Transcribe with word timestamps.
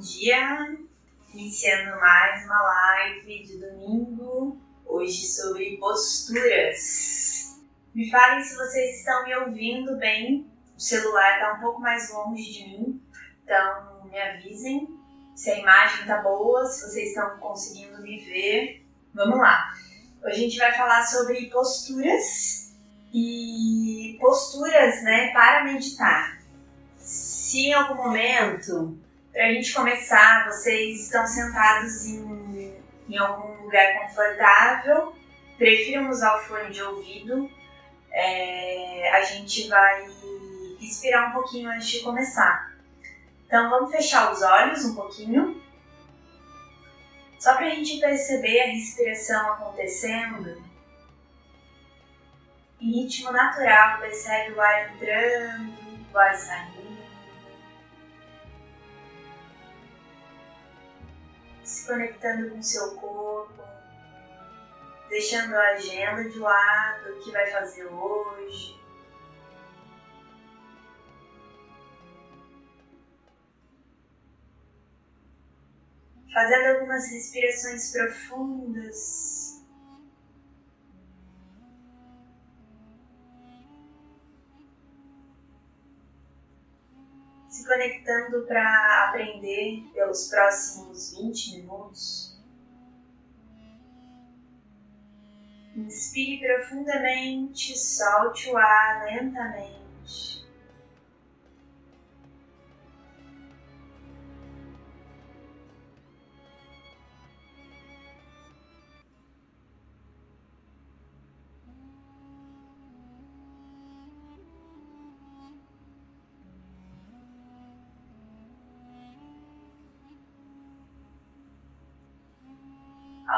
dia! 0.00 0.78
Iniciando 1.34 2.00
mais 2.00 2.46
uma 2.46 2.62
live 2.62 3.44
de 3.44 3.58
domingo, 3.58 4.58
hoje 4.86 5.26
sobre 5.26 5.76
posturas. 5.76 7.60
Me 7.94 8.10
falem 8.10 8.42
se 8.42 8.56
vocês 8.56 8.98
estão 8.98 9.24
me 9.24 9.36
ouvindo 9.36 9.98
bem. 9.98 10.50
O 10.74 10.80
celular 10.80 11.34
está 11.34 11.52
um 11.52 11.60
pouco 11.60 11.82
mais 11.82 12.10
longe 12.10 12.50
de 12.50 12.64
mim, 12.64 13.02
então 13.44 14.08
me 14.10 14.18
avisem 14.18 14.88
se 15.36 15.50
a 15.50 15.58
imagem 15.58 16.00
está 16.00 16.22
boa, 16.22 16.64
se 16.64 16.88
vocês 16.88 17.10
estão 17.10 17.38
conseguindo 17.38 18.00
me 18.00 18.24
ver. 18.24 18.82
Vamos 19.12 19.38
lá! 19.38 19.70
Hoje 20.24 20.34
a 20.34 20.38
gente 20.38 20.58
vai 20.58 20.72
falar 20.72 21.02
sobre 21.02 21.50
posturas 21.50 22.72
e 23.12 24.16
posturas 24.18 25.02
né, 25.02 25.30
para 25.34 25.64
meditar. 25.64 26.40
Se 26.96 27.66
em 27.66 27.74
algum 27.74 27.96
momento 27.96 28.98
para 29.32 29.46
a 29.46 29.52
gente 29.52 29.72
começar, 29.72 30.46
vocês 30.46 31.04
estão 31.04 31.26
sentados 31.26 32.06
em, 32.06 32.74
em 33.08 33.18
algum 33.18 33.62
lugar 33.64 34.00
confortável, 34.00 35.14
prefiram 35.56 36.10
usar 36.10 36.36
o 36.36 36.40
fone 36.40 36.70
de 36.70 36.82
ouvido. 36.82 37.50
É, 38.12 39.10
a 39.14 39.22
gente 39.22 39.68
vai 39.68 40.08
respirar 40.80 41.30
um 41.30 41.32
pouquinho 41.32 41.70
antes 41.70 41.88
de 41.88 42.00
começar. 42.00 42.74
Então 43.46 43.70
vamos 43.70 43.90
fechar 43.90 44.32
os 44.32 44.42
olhos 44.42 44.84
um 44.84 44.94
pouquinho, 44.94 45.60
só 47.38 47.56
para 47.56 47.66
a 47.66 47.70
gente 47.70 47.98
perceber 47.98 48.60
a 48.60 48.66
respiração 48.66 49.52
acontecendo. 49.52 50.62
Em 52.80 53.02
ritmo 53.02 53.30
natural, 53.32 54.00
percebe 54.00 54.52
o 54.54 54.60
ar 54.60 54.94
entrando, 54.94 55.72
o 56.12 56.18
ar 56.18 56.34
saindo. 56.34 56.79
Se 61.70 61.86
conectando 61.86 62.50
com 62.50 62.58
o 62.58 62.62
seu 62.62 62.96
corpo, 62.96 63.62
deixando 65.08 65.54
a 65.54 65.68
agenda 65.74 66.28
de 66.28 66.38
lado, 66.38 67.12
o 67.12 67.20
que 67.20 67.30
vai 67.30 67.48
fazer 67.48 67.86
hoje. 67.86 68.80
Fazendo 76.32 76.76
algumas 76.76 77.08
respirações 77.08 77.92
profundas. 77.92 79.59
Conectando 87.70 88.44
para 88.48 89.08
aprender 89.08 89.84
pelos 89.94 90.26
próximos 90.26 91.16
20 91.16 91.56
minutos. 91.58 92.36
Inspire 95.76 96.44
profundamente, 96.44 97.78
solte 97.78 98.50
o 98.50 98.56
ar 98.56 99.04
lentamente. 99.04 99.79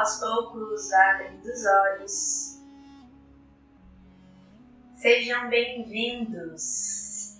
Aos 0.03 0.19
poucos 0.19 0.91
abrindo 0.91 1.45
os 1.45 1.65
olhos. 1.65 2.59
Sejam 4.95 5.49
bem-vindos. 5.49 7.37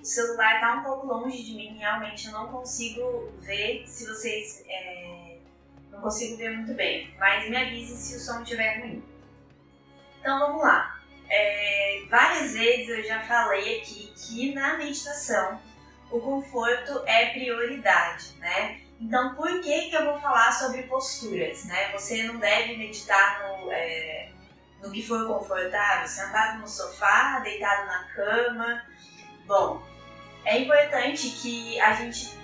O 0.00 0.04
celular 0.04 0.54
está 0.54 0.76
um 0.76 0.84
pouco 0.84 1.06
longe 1.08 1.42
de 1.42 1.54
mim, 1.54 1.76
realmente 1.78 2.28
eu 2.28 2.32
não 2.32 2.46
consigo 2.46 3.32
ver 3.40 3.84
se 3.88 4.06
vocês. 4.06 4.64
É, 4.68 5.38
não 5.90 6.00
consigo 6.00 6.36
ver 6.36 6.56
muito 6.56 6.74
bem, 6.74 7.12
mas 7.18 7.50
me 7.50 7.56
avisem 7.56 7.96
se 7.96 8.16
o 8.16 8.20
som 8.20 8.42
estiver 8.42 8.78
ruim. 8.78 9.02
Então 10.20 10.38
vamos 10.38 10.62
lá. 10.62 11.02
É, 11.28 12.04
várias 12.08 12.52
vezes 12.52 12.88
eu 12.88 13.02
já 13.02 13.20
falei 13.22 13.80
aqui 13.80 14.12
que 14.14 14.54
na 14.54 14.78
meditação 14.78 15.60
o 16.08 16.20
conforto 16.20 17.02
é 17.04 17.32
prioridade, 17.32 18.32
né? 18.38 18.80
Então, 19.00 19.34
por 19.34 19.60
que, 19.60 19.90
que 19.90 19.96
eu 19.96 20.04
vou 20.04 20.20
falar 20.20 20.52
sobre 20.52 20.82
posturas? 20.84 21.64
Né? 21.64 21.90
Você 21.92 22.22
não 22.22 22.38
deve 22.38 22.76
meditar 22.76 23.42
no, 23.42 23.72
é, 23.72 24.30
no 24.82 24.90
que 24.90 25.06
for 25.06 25.26
confortável, 25.26 26.06
sentado 26.06 26.60
no 26.60 26.68
sofá, 26.68 27.40
deitado 27.40 27.86
na 27.86 28.04
cama. 28.14 28.82
Bom, 29.46 29.82
é 30.44 30.58
importante 30.58 31.30
que 31.30 31.80
a 31.80 31.94
gente 31.94 32.38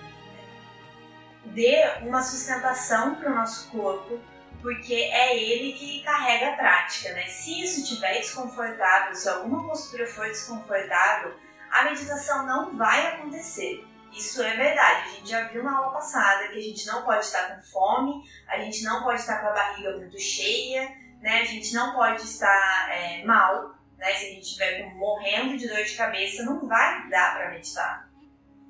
dê 1.44 1.82
uma 2.03 2.22
sustentação 2.22 3.15
para 3.16 3.30
o 3.30 3.34
nosso 3.34 3.70
corpo, 3.70 4.20
porque 4.60 4.94
é 4.94 5.36
ele 5.36 5.72
que 5.72 6.03
carrega 6.03 6.50
a 6.50 6.56
prática, 6.56 7.12
né? 7.12 7.26
Se 7.26 7.62
isso 7.62 7.80
estiver 7.80 8.19
desconfortável, 8.19 9.15
se 9.15 9.28
alguma 9.28 9.66
postura 9.69 10.06
for 10.06 10.26
desconfortável, 10.26 11.36
a 11.70 11.84
meditação 11.84 12.47
não 12.47 12.76
vai 12.76 13.06
acontecer. 13.06 13.86
Isso 14.13 14.43
é 14.43 14.57
verdade. 14.57 15.09
A 15.09 15.13
gente 15.13 15.31
já 15.31 15.49
viu 15.49 15.63
na 15.63 15.77
aula 15.77 15.93
passada 15.93 16.49
que 16.49 16.59
a 16.59 16.63
gente 16.63 16.87
não 16.87 17.03
pode 17.03 17.25
estar 17.25 17.55
com 17.55 17.63
fome, 17.63 18.23
a 18.49 18.59
gente 18.59 18.83
não 18.85 19.03
pode 19.03 19.21
estar 19.21 19.41
com 19.41 19.49
a 19.49 19.53
barriga 19.53 19.97
muito 19.97 20.19
cheia, 20.19 20.89
né? 21.21 21.41
A 21.41 21.45
gente 21.45 21.75
não 21.75 21.95
pode 21.95 22.23
estar 22.23 22.91
é, 22.91 23.25
mal, 23.25 23.75
né? 23.97 24.13
Se 24.15 24.27
a 24.27 24.29
gente 24.31 24.43
estiver 24.43 24.95
morrendo 24.95 25.57
de 25.57 25.69
dor 25.69 25.83
de 25.83 25.97
cabeça, 25.97 26.45
não 26.45 26.67
vai 26.67 27.09
dar 27.09 27.37
para 27.37 27.51
meditar. 27.51 28.09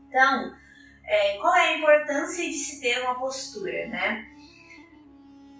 Então, 0.08 0.56
é, 1.04 1.38
qual 1.38 1.54
é 1.54 1.68
a 1.68 1.78
importância 1.78 2.44
de 2.44 2.54
se 2.54 2.80
ter 2.80 3.00
uma 3.02 3.18
postura, 3.18 3.86
né? 3.88 4.26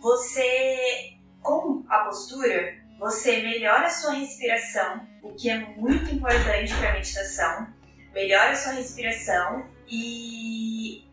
Você, 0.01 1.19
com 1.43 1.85
a 1.89 2.05
postura, 2.05 2.77
você 2.99 3.43
melhora 3.43 3.87
a 3.87 3.91
sua 3.91 4.13
respiração, 4.13 5.07
o 5.23 5.35
que 5.35 5.49
é 5.51 5.59
muito 5.59 6.15
importante 6.15 6.75
para 6.75 6.91
a 6.91 6.93
meditação 6.95 7.78
melhora 8.19 8.51
a 8.51 8.57
sua 8.57 8.73
respiração 8.73 9.65
e, 9.87 11.05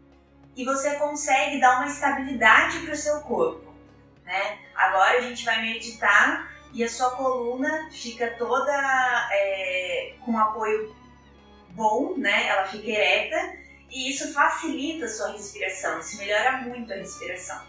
e 0.56 0.66
você 0.66 0.96
consegue 0.96 1.60
dar 1.60 1.78
uma 1.78 1.86
estabilidade 1.86 2.80
para 2.80 2.94
o 2.94 2.98
seu 2.98 3.20
corpo. 3.20 3.72
Né? 4.24 4.58
Agora 4.74 5.20
a 5.20 5.22
gente 5.22 5.46
vai 5.46 5.62
meditar 5.62 6.52
e 6.74 6.84
a 6.84 6.90
sua 6.90 7.12
coluna 7.12 7.90
fica 7.92 8.32
toda 8.40 8.74
é, 9.32 10.16
com 10.26 10.36
apoio 10.36 10.96
bom, 11.70 12.16
né? 12.18 12.48
ela 12.48 12.66
fica 12.66 12.90
ereta 12.90 13.56
e 13.92 14.10
isso 14.10 14.34
facilita 14.34 15.06
a 15.06 15.10
sua 15.10 15.32
respiração, 15.34 16.00
isso 16.00 16.18
melhora 16.18 16.54
muito 16.58 16.92
a 16.92 16.96
respiração. 16.96 17.62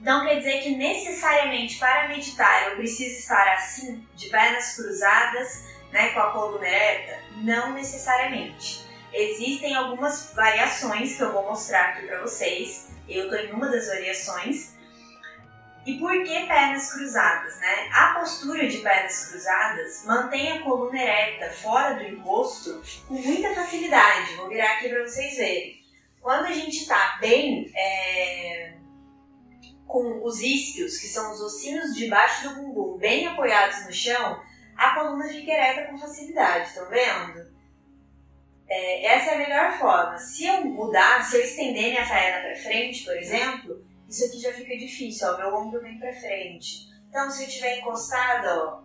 Então 0.00 0.24
quer 0.24 0.38
dizer 0.38 0.62
que 0.62 0.74
necessariamente 0.74 1.78
para 1.78 2.08
meditar 2.08 2.70
eu 2.70 2.76
preciso 2.76 3.18
estar 3.18 3.52
assim, 3.52 4.04
de 4.16 4.30
pernas 4.30 4.74
cruzadas, 4.74 5.71
né, 5.92 6.08
com 6.10 6.20
a 6.20 6.30
coluna 6.32 6.66
ereta? 6.66 7.22
Não 7.36 7.74
necessariamente. 7.74 8.84
Existem 9.12 9.74
algumas 9.74 10.32
variações 10.34 11.16
que 11.16 11.22
eu 11.22 11.32
vou 11.32 11.44
mostrar 11.44 11.90
aqui 11.90 12.06
para 12.06 12.22
vocês. 12.22 12.90
Eu 13.08 13.24
estou 13.24 13.38
em 13.38 13.52
uma 13.52 13.68
das 13.68 13.86
variações. 13.86 14.74
E 15.84 15.98
por 15.98 16.12
que 16.12 16.46
pernas 16.46 16.92
cruzadas? 16.92 17.58
Né? 17.58 17.90
A 17.92 18.14
postura 18.14 18.68
de 18.68 18.78
pernas 18.78 19.28
cruzadas 19.28 20.04
mantém 20.06 20.52
a 20.52 20.62
coluna 20.62 20.96
ereta 20.96 21.52
fora 21.52 21.94
do 21.94 22.04
encosto 22.04 22.80
com 23.06 23.14
muita 23.14 23.54
facilidade. 23.54 24.36
Vou 24.36 24.48
virar 24.48 24.74
aqui 24.74 24.88
para 24.88 25.02
vocês 25.02 25.36
verem. 25.36 25.82
Quando 26.20 26.46
a 26.46 26.52
gente 26.52 26.78
está 26.78 27.18
bem 27.20 27.70
é, 27.74 28.74
com 29.86 30.24
os 30.24 30.40
isquios, 30.40 30.98
que 30.98 31.08
são 31.08 31.32
os 31.32 31.40
ossinhos 31.40 31.94
debaixo 31.94 32.48
do 32.48 32.54
bumbum, 32.54 32.96
bem 32.96 33.26
apoiados 33.26 33.84
no 33.84 33.92
chão, 33.92 34.40
a 34.76 34.94
coluna 34.94 35.28
fica 35.28 35.52
ereta 35.52 35.90
com 35.90 35.98
facilidade, 35.98 36.68
estão 36.68 36.88
vendo? 36.88 37.52
É, 38.68 39.06
essa 39.06 39.32
é 39.32 39.34
a 39.34 39.38
melhor 39.38 39.78
forma. 39.78 40.18
Se 40.18 40.46
eu 40.46 40.64
mudar, 40.64 41.22
se 41.22 41.36
eu 41.36 41.42
estender 41.42 41.90
minha 41.90 42.06
perna 42.06 42.48
para 42.48 42.56
frente, 42.56 43.04
por 43.04 43.16
exemplo, 43.16 43.84
isso 44.08 44.24
aqui 44.24 44.40
já 44.40 44.52
fica 44.52 44.76
difícil, 44.76 45.28
ó, 45.28 45.36
meu 45.36 45.54
ombro 45.54 45.80
vem 45.80 45.98
para 45.98 46.12
frente. 46.14 46.90
Então, 47.08 47.30
se 47.30 47.42
eu 47.42 47.48
estiver 47.48 47.78
encostada, 47.78 48.64
ó, 48.64 48.82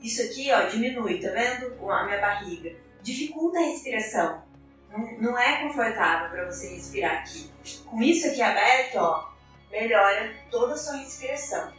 isso 0.00 0.22
aqui, 0.22 0.50
ó, 0.52 0.62
diminui, 0.62 1.20
tá 1.20 1.30
vendo? 1.30 1.90
A 1.90 2.04
minha 2.04 2.20
barriga. 2.20 2.76
Dificulta 3.02 3.58
a 3.58 3.62
respiração. 3.62 4.42
Não, 4.90 4.98
não 5.20 5.38
é 5.38 5.62
confortável 5.62 6.30
para 6.30 6.44
você 6.46 6.74
respirar 6.74 7.20
aqui. 7.20 7.50
Com 7.86 8.02
isso 8.02 8.26
aqui 8.26 8.42
aberto, 8.42 8.96
ó, 8.96 9.30
melhora 9.70 10.34
toda 10.50 10.74
a 10.74 10.76
sua 10.76 10.96
respiração. 10.96 11.72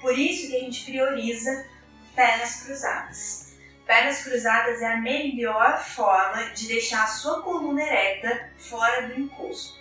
Por 0.00 0.18
isso 0.18 0.48
que 0.48 0.56
a 0.56 0.60
gente 0.60 0.84
prioriza 0.84 1.66
pernas 2.14 2.62
cruzadas. 2.62 3.54
Pernas 3.86 4.22
cruzadas 4.22 4.80
é 4.82 4.92
a 4.92 5.00
melhor 5.00 5.82
forma 5.82 6.50
de 6.50 6.68
deixar 6.68 7.04
a 7.04 7.08
sua 7.08 7.42
coluna 7.42 7.82
ereta 7.82 8.50
fora 8.56 9.08
do 9.08 9.20
encosto. 9.20 9.78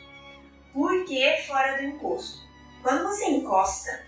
Por 0.73 1.05
que 1.05 1.43
fora 1.45 1.77
do 1.77 1.83
encosto? 1.83 2.39
Quando 2.81 3.03
você 3.03 3.25
encosta, 3.25 4.05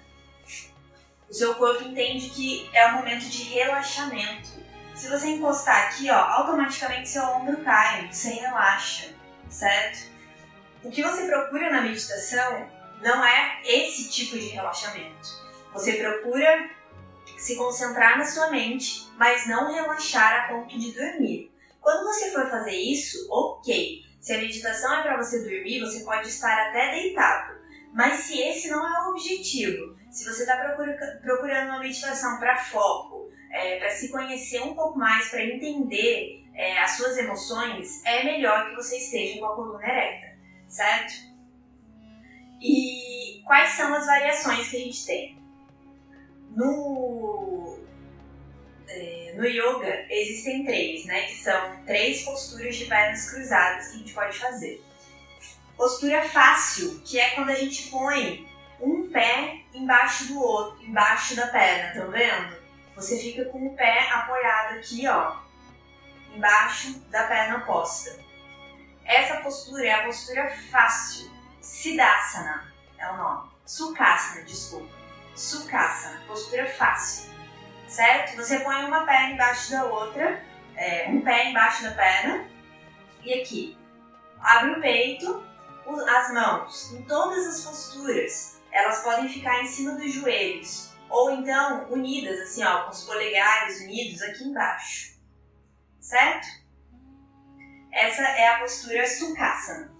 o 1.29 1.33
seu 1.33 1.55
corpo 1.55 1.83
entende 1.83 2.29
que 2.29 2.69
é 2.73 2.87
o 2.87 2.93
momento 2.93 3.25
de 3.25 3.43
relaxamento. 3.43 4.49
Se 4.95 5.09
você 5.09 5.27
encostar 5.27 5.87
aqui, 5.87 6.09
ó, 6.09 6.17
automaticamente 6.17 7.09
seu 7.09 7.23
ombro 7.23 7.63
cai, 7.63 8.09
você 8.11 8.33
relaxa, 8.33 9.09
certo? 9.49 10.09
O 10.83 10.91
que 10.91 11.03
você 11.03 11.25
procura 11.27 11.71
na 11.71 11.81
meditação 11.81 12.67
não 13.01 13.23
é 13.23 13.61
esse 13.63 14.09
tipo 14.09 14.37
de 14.37 14.47
relaxamento. 14.47 15.41
Você 15.73 15.93
procura 15.93 16.69
se 17.41 17.55
concentrar 17.55 18.19
na 18.19 18.25
sua 18.25 18.51
mente, 18.51 19.09
mas 19.17 19.47
não 19.47 19.73
relaxar 19.73 20.45
a 20.45 20.53
ponto 20.53 20.77
de 20.77 20.91
dormir. 20.91 21.51
Quando 21.81 22.03
você 22.03 22.31
for 22.31 22.47
fazer 22.47 22.75
isso, 22.75 23.27
ok. 23.31 24.03
Se 24.19 24.33
a 24.33 24.37
meditação 24.37 24.99
é 24.99 25.01
para 25.01 25.17
você 25.17 25.39
dormir, 25.39 25.79
você 25.79 26.03
pode 26.03 26.27
estar 26.27 26.69
até 26.69 26.91
deitado. 26.91 27.59
Mas 27.91 28.19
se 28.19 28.39
esse 28.39 28.69
não 28.69 28.87
é 28.87 29.07
o 29.07 29.11
objetivo, 29.11 29.97
se 30.11 30.23
você 30.23 30.43
está 30.43 30.55
procurando 31.23 31.69
uma 31.69 31.79
meditação 31.79 32.39
para 32.39 32.55
foco, 32.57 33.31
é, 33.51 33.79
para 33.79 33.89
se 33.89 34.09
conhecer 34.11 34.61
um 34.61 34.75
pouco 34.75 34.99
mais, 34.99 35.29
para 35.29 35.43
entender 35.43 36.45
é, 36.53 36.79
as 36.79 36.91
suas 36.91 37.17
emoções, 37.17 38.05
é 38.05 38.23
melhor 38.23 38.69
que 38.69 38.75
você 38.75 38.97
esteja 38.97 39.39
com 39.39 39.45
a 39.47 39.55
coluna 39.55 39.83
ereta, 39.83 40.37
certo? 40.67 41.13
E 42.61 43.41
quais 43.43 43.71
são 43.71 43.91
as 43.95 44.05
variações 44.05 44.69
que 44.69 44.77
a 44.77 44.79
gente 44.79 45.05
tem? 45.07 45.41
No, 46.55 47.20
no 49.41 49.47
yoga 49.47 50.05
existem 50.09 50.63
três, 50.63 51.05
né? 51.05 51.23
Que 51.23 51.35
são 51.35 51.83
três 51.85 52.23
posturas 52.23 52.75
de 52.75 52.85
pernas 52.85 53.31
cruzadas 53.31 53.87
que 53.87 53.95
a 53.95 53.97
gente 53.97 54.13
pode 54.13 54.37
fazer. 54.37 54.85
Postura 55.75 56.29
fácil, 56.29 57.01
que 57.03 57.19
é 57.19 57.31
quando 57.31 57.49
a 57.49 57.55
gente 57.55 57.89
põe 57.89 58.47
um 58.79 59.09
pé 59.09 59.61
embaixo 59.73 60.27
do 60.27 60.39
outro, 60.39 60.83
embaixo 60.83 61.35
da 61.35 61.47
perna, 61.47 61.99
tá 61.99 62.07
vendo? 62.07 62.61
Você 62.95 63.17
fica 63.17 63.45
com 63.45 63.65
o 63.65 63.75
pé 63.75 64.07
apoiado 64.11 64.77
aqui, 64.77 65.07
ó, 65.07 65.37
embaixo 66.35 66.99
da 67.09 67.23
perna 67.23 67.57
oposta. 67.57 68.19
Essa 69.03 69.37
postura 69.37 69.87
é 69.87 69.91
a 69.91 70.05
postura 70.05 70.55
fácil. 70.71 71.31
Siddhasana 71.59 72.71
é 72.99 73.09
o 73.09 73.17
nome. 73.17 73.49
Sukhasana, 73.65 74.43
desculpa. 74.43 74.93
Sukhasana, 75.35 76.21
postura 76.27 76.67
fácil, 76.67 77.31
certo? 77.91 78.37
Você 78.37 78.61
põe 78.61 78.85
uma 78.85 79.05
perna 79.05 79.33
embaixo 79.33 79.71
da 79.71 79.85
outra, 79.85 80.41
é, 80.75 81.09
um 81.09 81.21
pé 81.21 81.49
embaixo 81.49 81.83
da 81.83 81.91
perna, 81.91 82.49
e 83.23 83.33
aqui, 83.33 83.77
abre 84.39 84.71
o 84.71 84.81
peito, 84.81 85.45
as 86.07 86.33
mãos, 86.33 86.93
em 86.93 87.03
todas 87.03 87.45
as 87.45 87.65
posturas, 87.65 88.61
elas 88.71 89.03
podem 89.03 89.27
ficar 89.27 89.61
em 89.61 89.67
cima 89.67 89.95
dos 89.95 90.11
joelhos, 90.11 90.93
ou 91.09 91.31
então 91.31 91.91
unidas, 91.91 92.39
assim, 92.39 92.63
ó, 92.63 92.83
com 92.83 92.91
os 92.91 93.03
polegares 93.03 93.81
unidos 93.81 94.21
aqui 94.21 94.45
embaixo, 94.45 95.19
certo? 95.99 96.47
Essa 97.91 98.21
é 98.21 98.47
a 98.47 98.59
postura 98.59 99.05
Sukhasana. 99.05 99.91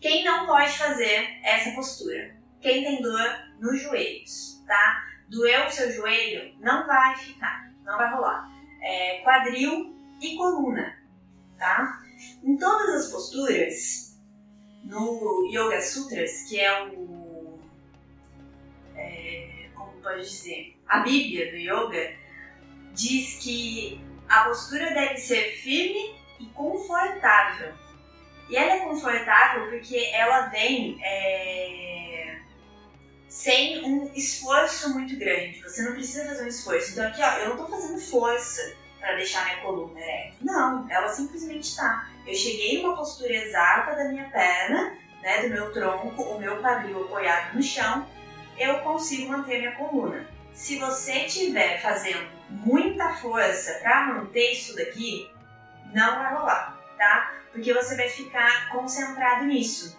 Quem 0.00 0.24
não 0.24 0.46
pode 0.46 0.76
fazer 0.76 1.38
essa 1.44 1.70
postura? 1.70 2.36
Quem 2.60 2.82
tem 2.82 3.00
dor 3.00 3.30
nos 3.60 3.80
joelhos, 3.80 4.64
tá? 4.66 5.17
Doeu 5.28 5.66
o 5.66 5.70
seu 5.70 5.92
joelho, 5.92 6.54
não 6.60 6.86
vai 6.86 7.16
ficar, 7.16 7.72
não 7.84 7.96
vai 7.96 8.12
rolar. 8.12 8.50
É, 8.82 9.20
quadril 9.22 9.94
e 10.20 10.36
coluna, 10.36 10.98
tá? 11.58 12.02
Em 12.42 12.56
todas 12.56 13.04
as 13.04 13.12
posturas, 13.12 14.08
no 14.84 15.46
Yoga 15.50 15.80
Sutras, 15.80 16.44
que 16.48 16.58
é 16.58 16.88
o. 16.88 17.58
É, 18.96 19.68
como 19.74 19.92
pode 20.00 20.22
dizer? 20.22 20.76
A 20.88 21.00
Bíblia 21.00 21.50
do 21.50 21.56
Yoga, 21.56 22.16
diz 22.94 23.38
que 23.42 24.00
a 24.28 24.44
postura 24.44 24.92
deve 24.92 25.16
ser 25.18 25.52
firme 25.56 26.14
e 26.40 26.46
confortável. 26.46 27.72
E 28.48 28.56
ela 28.56 28.72
é 28.72 28.80
confortável 28.80 29.68
porque 29.70 29.96
ela 30.12 30.46
vem. 30.46 30.98
É, 31.02 32.38
sem 33.28 33.84
um 33.84 34.10
esforço 34.14 34.94
muito 34.94 35.16
grande. 35.16 35.60
Você 35.62 35.82
não 35.82 35.92
precisa 35.92 36.26
fazer 36.26 36.44
um 36.44 36.48
esforço. 36.48 36.92
Então 36.92 37.06
aqui, 37.06 37.22
ó, 37.22 37.30
eu 37.38 37.50
não 37.50 37.56
tô 37.56 37.66
fazendo 37.66 38.00
força 38.00 38.74
para 38.98 39.16
deixar 39.16 39.44
minha 39.44 39.58
coluna 39.58 40.00
ereta. 40.00 40.36
Não, 40.40 40.90
ela 40.90 41.08
simplesmente 41.08 41.76
tá. 41.76 42.10
Eu 42.26 42.34
cheguei 42.34 42.82
numa 42.82 42.96
postura 42.96 43.32
exata 43.32 43.94
da 43.94 44.04
minha 44.08 44.28
perna, 44.30 44.96
né, 45.22 45.42
do 45.42 45.50
meu 45.50 45.72
tronco, 45.72 46.22
o 46.22 46.38
meu 46.38 46.60
quadril 46.60 47.04
apoiado 47.04 47.54
no 47.54 47.62
chão, 47.62 48.06
eu 48.56 48.80
consigo 48.80 49.30
manter 49.30 49.58
minha 49.58 49.76
coluna. 49.76 50.26
Se 50.52 50.78
você 50.78 51.26
estiver 51.26 51.80
fazendo 51.80 52.28
muita 52.50 53.14
força 53.14 53.78
para 53.82 54.06
manter 54.06 54.52
isso 54.52 54.74
daqui, 54.74 55.30
não 55.92 56.16
vai 56.16 56.34
rolar, 56.34 56.78
tá? 56.96 57.34
Porque 57.52 57.72
você 57.72 57.96
vai 57.96 58.08
ficar 58.08 58.70
concentrado 58.70 59.44
nisso 59.44 59.98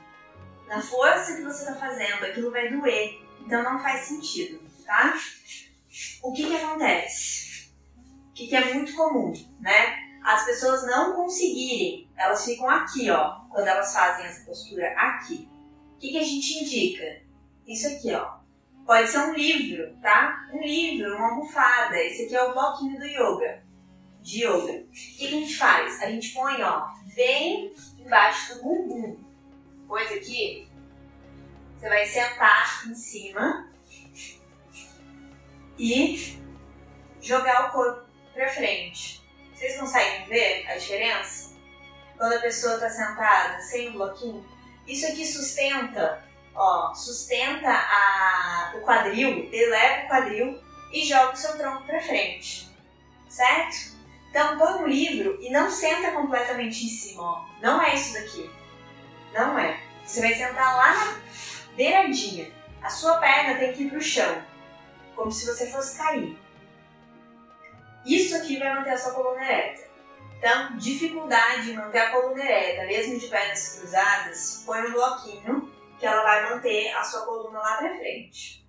na 0.70 0.80
força 0.80 1.36
que 1.36 1.42
você 1.42 1.64
está 1.64 1.76
fazendo, 1.76 2.24
aquilo 2.24 2.52
vai 2.52 2.70
doer. 2.70 3.20
Então 3.42 3.64
não 3.64 3.80
faz 3.80 4.02
sentido, 4.02 4.62
tá? 4.86 5.16
O 6.22 6.32
que 6.32 6.46
que 6.46 6.56
acontece? 6.56 7.72
O 8.30 8.34
que 8.34 8.48
que 8.48 8.56
é 8.56 8.74
muito 8.74 8.96
comum, 8.96 9.34
né? 9.60 9.98
As 10.24 10.46
pessoas 10.46 10.86
não 10.86 11.16
conseguirem, 11.16 12.10
elas 12.16 12.46
ficam 12.46 12.70
aqui, 12.70 13.10
ó, 13.10 13.40
quando 13.50 13.68
elas 13.68 13.92
fazem 13.92 14.26
essa 14.26 14.46
postura 14.46 14.88
aqui. 14.96 15.50
O 15.96 15.98
que 15.98 16.12
que 16.12 16.20
a 16.20 16.24
gente 16.24 16.64
indica? 16.64 17.22
Isso 17.66 17.88
aqui, 17.88 18.14
ó. 18.14 18.38
Pode 18.86 19.10
ser 19.10 19.20
um 19.20 19.34
livro, 19.34 19.96
tá? 20.02 20.48
Um 20.54 20.62
livro, 20.62 21.16
uma 21.16 21.30
almofada. 21.30 21.98
Esse 21.98 22.26
aqui 22.26 22.36
é 22.36 22.44
o 22.44 22.54
bloquinho 22.54 23.00
do 23.00 23.06
yoga. 23.06 23.64
De 24.22 24.44
yoga. 24.44 24.84
O 24.88 24.92
que, 24.92 25.18
que 25.18 25.28
a 25.28 25.32
gente 25.32 25.58
faz? 25.58 26.02
A 26.02 26.10
gente 26.10 26.34
põe, 26.34 26.62
ó, 26.62 26.88
bem 27.16 27.74
embaixo 28.00 28.56
do 28.56 28.64
bumbum 28.64 29.29
coisa 29.90 30.14
aqui, 30.14 30.70
você 31.76 31.90
vai 31.90 32.06
sentar 32.06 32.88
em 32.88 32.94
cima 32.94 33.68
e 35.80 36.40
jogar 37.20 37.68
o 37.68 37.72
corpo 37.72 38.08
para 38.32 38.48
frente. 38.50 39.20
Vocês 39.52 39.80
conseguem 39.80 40.28
ver 40.28 40.70
a 40.70 40.78
diferença? 40.78 41.56
Quando 42.16 42.34
a 42.34 42.40
pessoa 42.40 42.76
está 42.76 42.90
sentada 42.90 43.60
sem 43.62 43.90
o 43.90 43.94
bloquinho, 43.94 44.46
isso 44.86 45.08
aqui 45.08 45.26
sustenta, 45.26 46.24
ó, 46.54 46.94
sustenta 46.94 47.70
a, 47.70 48.74
o 48.76 48.82
quadril, 48.82 49.50
eleva 49.52 50.06
o 50.06 50.08
quadril 50.08 50.64
e 50.94 51.04
joga 51.04 51.34
o 51.34 51.36
seu 51.36 51.58
tronco 51.58 51.86
para 51.86 52.02
frente, 52.02 52.70
certo? 53.28 53.98
Então 54.30 54.58
põe 54.60 54.84
um 54.84 54.88
livro 54.88 55.40
e 55.42 55.50
não 55.50 55.72
senta 55.72 56.12
completamente 56.12 56.86
em 56.86 56.90
cima, 56.90 57.24
ó. 57.24 57.46
Não 57.60 57.82
é 57.82 57.96
isso 57.96 58.14
daqui. 58.14 58.59
Não 59.34 59.58
é. 59.58 59.80
Você 60.04 60.22
vai 60.22 60.34
sentar 60.34 60.76
lá 60.76 60.94
na 60.94 61.20
beiradinha. 61.76 62.52
A 62.82 62.90
sua 62.90 63.18
perna 63.18 63.60
tem 63.60 63.74
que 63.74 63.84
ir 63.84 63.90
para 63.90 64.00
o 64.00 64.02
chão, 64.02 64.44
como 65.16 65.32
se 65.32 65.46
você 65.46 65.70
fosse 65.70 65.98
cair. 65.98 66.38
Isso 68.06 68.36
aqui 68.36 68.58
vai 68.58 68.74
manter 68.74 68.92
a 68.92 68.98
sua 68.98 69.14
coluna 69.14 69.44
ereta. 69.44 69.90
Então, 70.38 70.78
dificuldade 70.78 71.72
em 71.72 71.76
manter 71.76 72.00
a 72.00 72.12
coluna 72.12 72.42
ereta, 72.42 72.88
mesmo 72.88 73.20
de 73.20 73.28
pernas 73.28 73.78
cruzadas, 73.78 74.64
põe 74.66 74.82
um 74.88 74.94
bloquinho 74.94 75.74
que 76.00 76.06
ela 76.06 76.24
vai 76.24 76.50
manter 76.50 76.94
a 76.94 77.04
sua 77.04 77.26
coluna 77.26 77.60
lá 77.60 77.78
para 77.78 77.98
frente. 77.98 78.66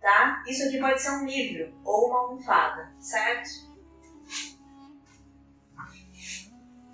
Tá? 0.00 0.42
Isso 0.46 0.64
aqui 0.64 0.78
pode 0.78 1.00
ser 1.00 1.10
um 1.12 1.24
livro 1.24 1.72
ou 1.84 2.08
uma 2.08 2.18
almofada, 2.18 2.92
certo? 2.98 3.48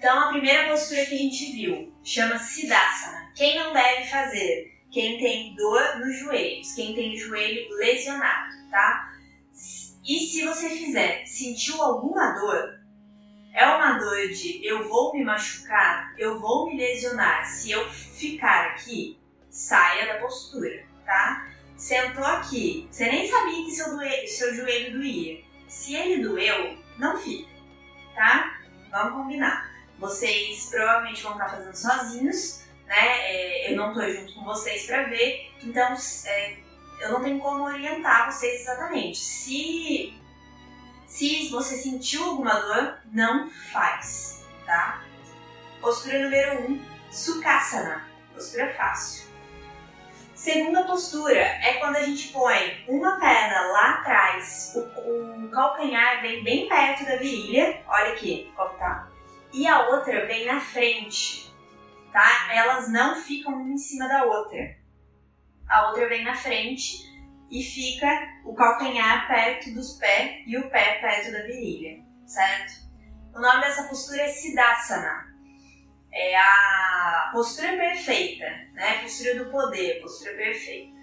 Então, 0.00 0.18
a 0.18 0.28
primeira 0.30 0.66
postura 0.66 1.04
que 1.04 1.14
a 1.14 1.18
gente 1.18 1.52
viu 1.52 1.92
chama 2.02 2.38
Siddhasana. 2.38 3.30
Quem 3.34 3.58
não 3.58 3.70
deve 3.70 4.08
fazer? 4.08 4.80
Quem 4.90 5.18
tem 5.18 5.54
dor 5.54 5.98
nos 5.98 6.18
joelhos, 6.18 6.72
quem 6.72 6.94
tem 6.94 7.14
joelho 7.14 7.68
lesionado, 7.76 8.50
tá? 8.70 9.12
E 10.02 10.20
se 10.20 10.42
você 10.46 10.70
fizer, 10.70 11.26
sentiu 11.26 11.82
alguma 11.82 12.30
dor, 12.32 12.80
é 13.52 13.66
uma 13.66 13.98
dor 13.98 14.28
de 14.28 14.66
eu 14.66 14.88
vou 14.88 15.12
me 15.12 15.22
machucar, 15.22 16.14
eu 16.16 16.40
vou 16.40 16.70
me 16.70 16.78
lesionar. 16.78 17.44
Se 17.44 17.70
eu 17.70 17.86
ficar 17.90 18.68
aqui, 18.68 19.18
saia 19.50 20.14
da 20.14 20.20
postura, 20.20 20.82
tá? 21.04 21.46
Sentou 21.76 22.24
aqui, 22.24 22.88
você 22.90 23.04
nem 23.04 23.28
sabia 23.28 23.66
que 23.66 23.70
seu, 23.70 23.98
seu 24.26 24.54
joelho 24.54 24.92
doía. 24.92 25.44
Se 25.68 25.94
ele 25.94 26.22
doeu, 26.22 26.78
não 26.96 27.18
fica, 27.18 27.50
tá? 28.14 28.62
Vamos 28.90 29.12
combinar. 29.12 29.69
Vocês 30.00 30.70
provavelmente 30.70 31.22
vão 31.22 31.32
estar 31.32 31.50
fazendo 31.50 31.74
sozinhos, 31.74 32.64
né? 32.86 32.96
É, 32.96 33.70
eu 33.70 33.76
não 33.76 33.88
estou 33.92 34.10
junto 34.10 34.34
com 34.34 34.44
vocês 34.44 34.86
para 34.86 35.04
ver, 35.04 35.52
então 35.62 35.94
é, 36.24 36.56
eu 37.02 37.12
não 37.12 37.22
tenho 37.22 37.38
como 37.38 37.64
orientar 37.64 38.32
vocês 38.32 38.62
exatamente. 38.62 39.18
Se 39.18 40.14
Se 41.06 41.50
você 41.50 41.76
sentiu 41.76 42.24
alguma 42.24 42.54
dor, 42.54 42.98
não 43.12 43.50
faz, 43.50 44.44
tá? 44.64 45.04
Postura 45.80 46.24
número 46.24 46.62
1, 46.62 46.72
um, 46.72 46.84
Sukhasana, 47.10 48.08
postura 48.32 48.72
fácil. 48.74 49.28
Segunda 50.34 50.84
postura 50.84 51.38
é 51.38 51.74
quando 51.74 51.96
a 51.96 52.02
gente 52.02 52.28
põe 52.28 52.82
uma 52.88 53.20
perna 53.20 53.60
lá 53.72 53.90
atrás, 53.96 54.72
o, 54.74 55.44
o 55.44 55.50
calcanhar 55.50 56.22
vem 56.22 56.42
bem 56.42 56.66
perto 56.66 57.04
da 57.04 57.16
virilha, 57.16 57.82
olha 57.86 58.12
aqui 58.14 58.50
como 58.56 58.70
tá, 58.78 59.09
e 59.52 59.66
a 59.66 59.88
outra 59.88 60.26
vem 60.26 60.46
na 60.46 60.60
frente, 60.60 61.52
tá? 62.12 62.52
Elas 62.52 62.90
não 62.90 63.16
ficam 63.16 63.54
uma 63.54 63.72
em 63.72 63.78
cima 63.78 64.08
da 64.08 64.24
outra. 64.24 64.76
A 65.68 65.88
outra 65.88 66.08
vem 66.08 66.24
na 66.24 66.34
frente 66.34 67.08
e 67.50 67.62
fica 67.62 68.06
o 68.44 68.54
calcanhar 68.54 69.26
perto 69.26 69.72
dos 69.74 69.98
pés 69.98 70.42
e 70.46 70.56
o 70.56 70.70
pé 70.70 71.00
perto 71.00 71.32
da 71.32 71.42
virilha, 71.42 72.02
certo? 72.26 72.88
O 73.34 73.40
nome 73.40 73.60
dessa 73.60 73.84
postura 73.84 74.22
é 74.22 74.28
Siddhasana. 74.28 75.30
É 76.12 76.36
a 76.36 77.30
postura 77.32 77.76
perfeita, 77.76 78.46
né? 78.72 79.02
Postura 79.02 79.44
do 79.44 79.50
poder, 79.50 80.00
postura 80.00 80.34
perfeita. 80.34 80.98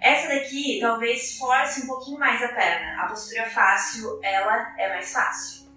Essa 0.00 0.28
daqui 0.28 0.78
talvez 0.80 1.36
force 1.38 1.82
um 1.82 1.86
pouquinho 1.86 2.18
mais 2.18 2.42
a 2.42 2.48
perna. 2.48 3.02
A 3.02 3.06
postura 3.06 3.48
fácil, 3.48 4.18
ela 4.22 4.74
é 4.78 4.88
mais 4.88 5.12
fácil. 5.12 5.69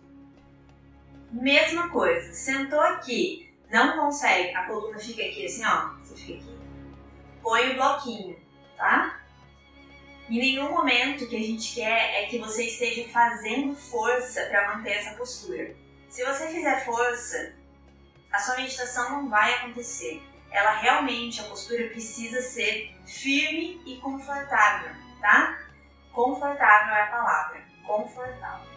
Mesma 1.34 1.90
coisa, 1.90 2.32
sentou 2.32 2.80
aqui, 2.80 3.52
não 3.72 3.98
consegue, 3.98 4.56
a 4.56 4.68
coluna 4.68 5.00
fica 5.00 5.24
aqui 5.24 5.48
assim, 5.48 5.66
ó, 5.66 5.96
você 6.04 6.16
fica 6.16 6.40
aqui. 6.40 6.60
Põe 7.42 7.72
o 7.72 7.74
bloquinho, 7.74 8.40
tá? 8.78 9.20
Em 10.30 10.38
nenhum 10.38 10.70
momento 10.70 11.28
que 11.28 11.36
a 11.36 11.40
gente 11.40 11.74
quer 11.74 12.24
é 12.24 12.28
que 12.28 12.38
você 12.38 12.66
esteja 12.66 13.10
fazendo 13.10 13.76
força 13.76 14.46
para 14.46 14.76
manter 14.76 14.92
essa 14.92 15.16
postura. 15.18 15.76
Se 16.08 16.24
você 16.24 16.50
fizer 16.50 16.86
força, 16.86 17.56
a 18.32 18.38
sua 18.38 18.58
meditação 18.58 19.10
não 19.10 19.28
vai 19.28 19.56
acontecer. 19.56 20.22
Ela 20.52 20.74
realmente, 20.74 21.42
a 21.42 21.46
postura 21.46 21.88
precisa 21.88 22.44
ser 22.44 22.96
firme 23.08 23.82
e 23.88 23.98
confortável, 23.98 24.92
tá? 25.20 25.60
Confortável 26.12 26.94
é 26.94 27.02
a 27.02 27.08
palavra, 27.08 27.64
confortável. 27.88 28.73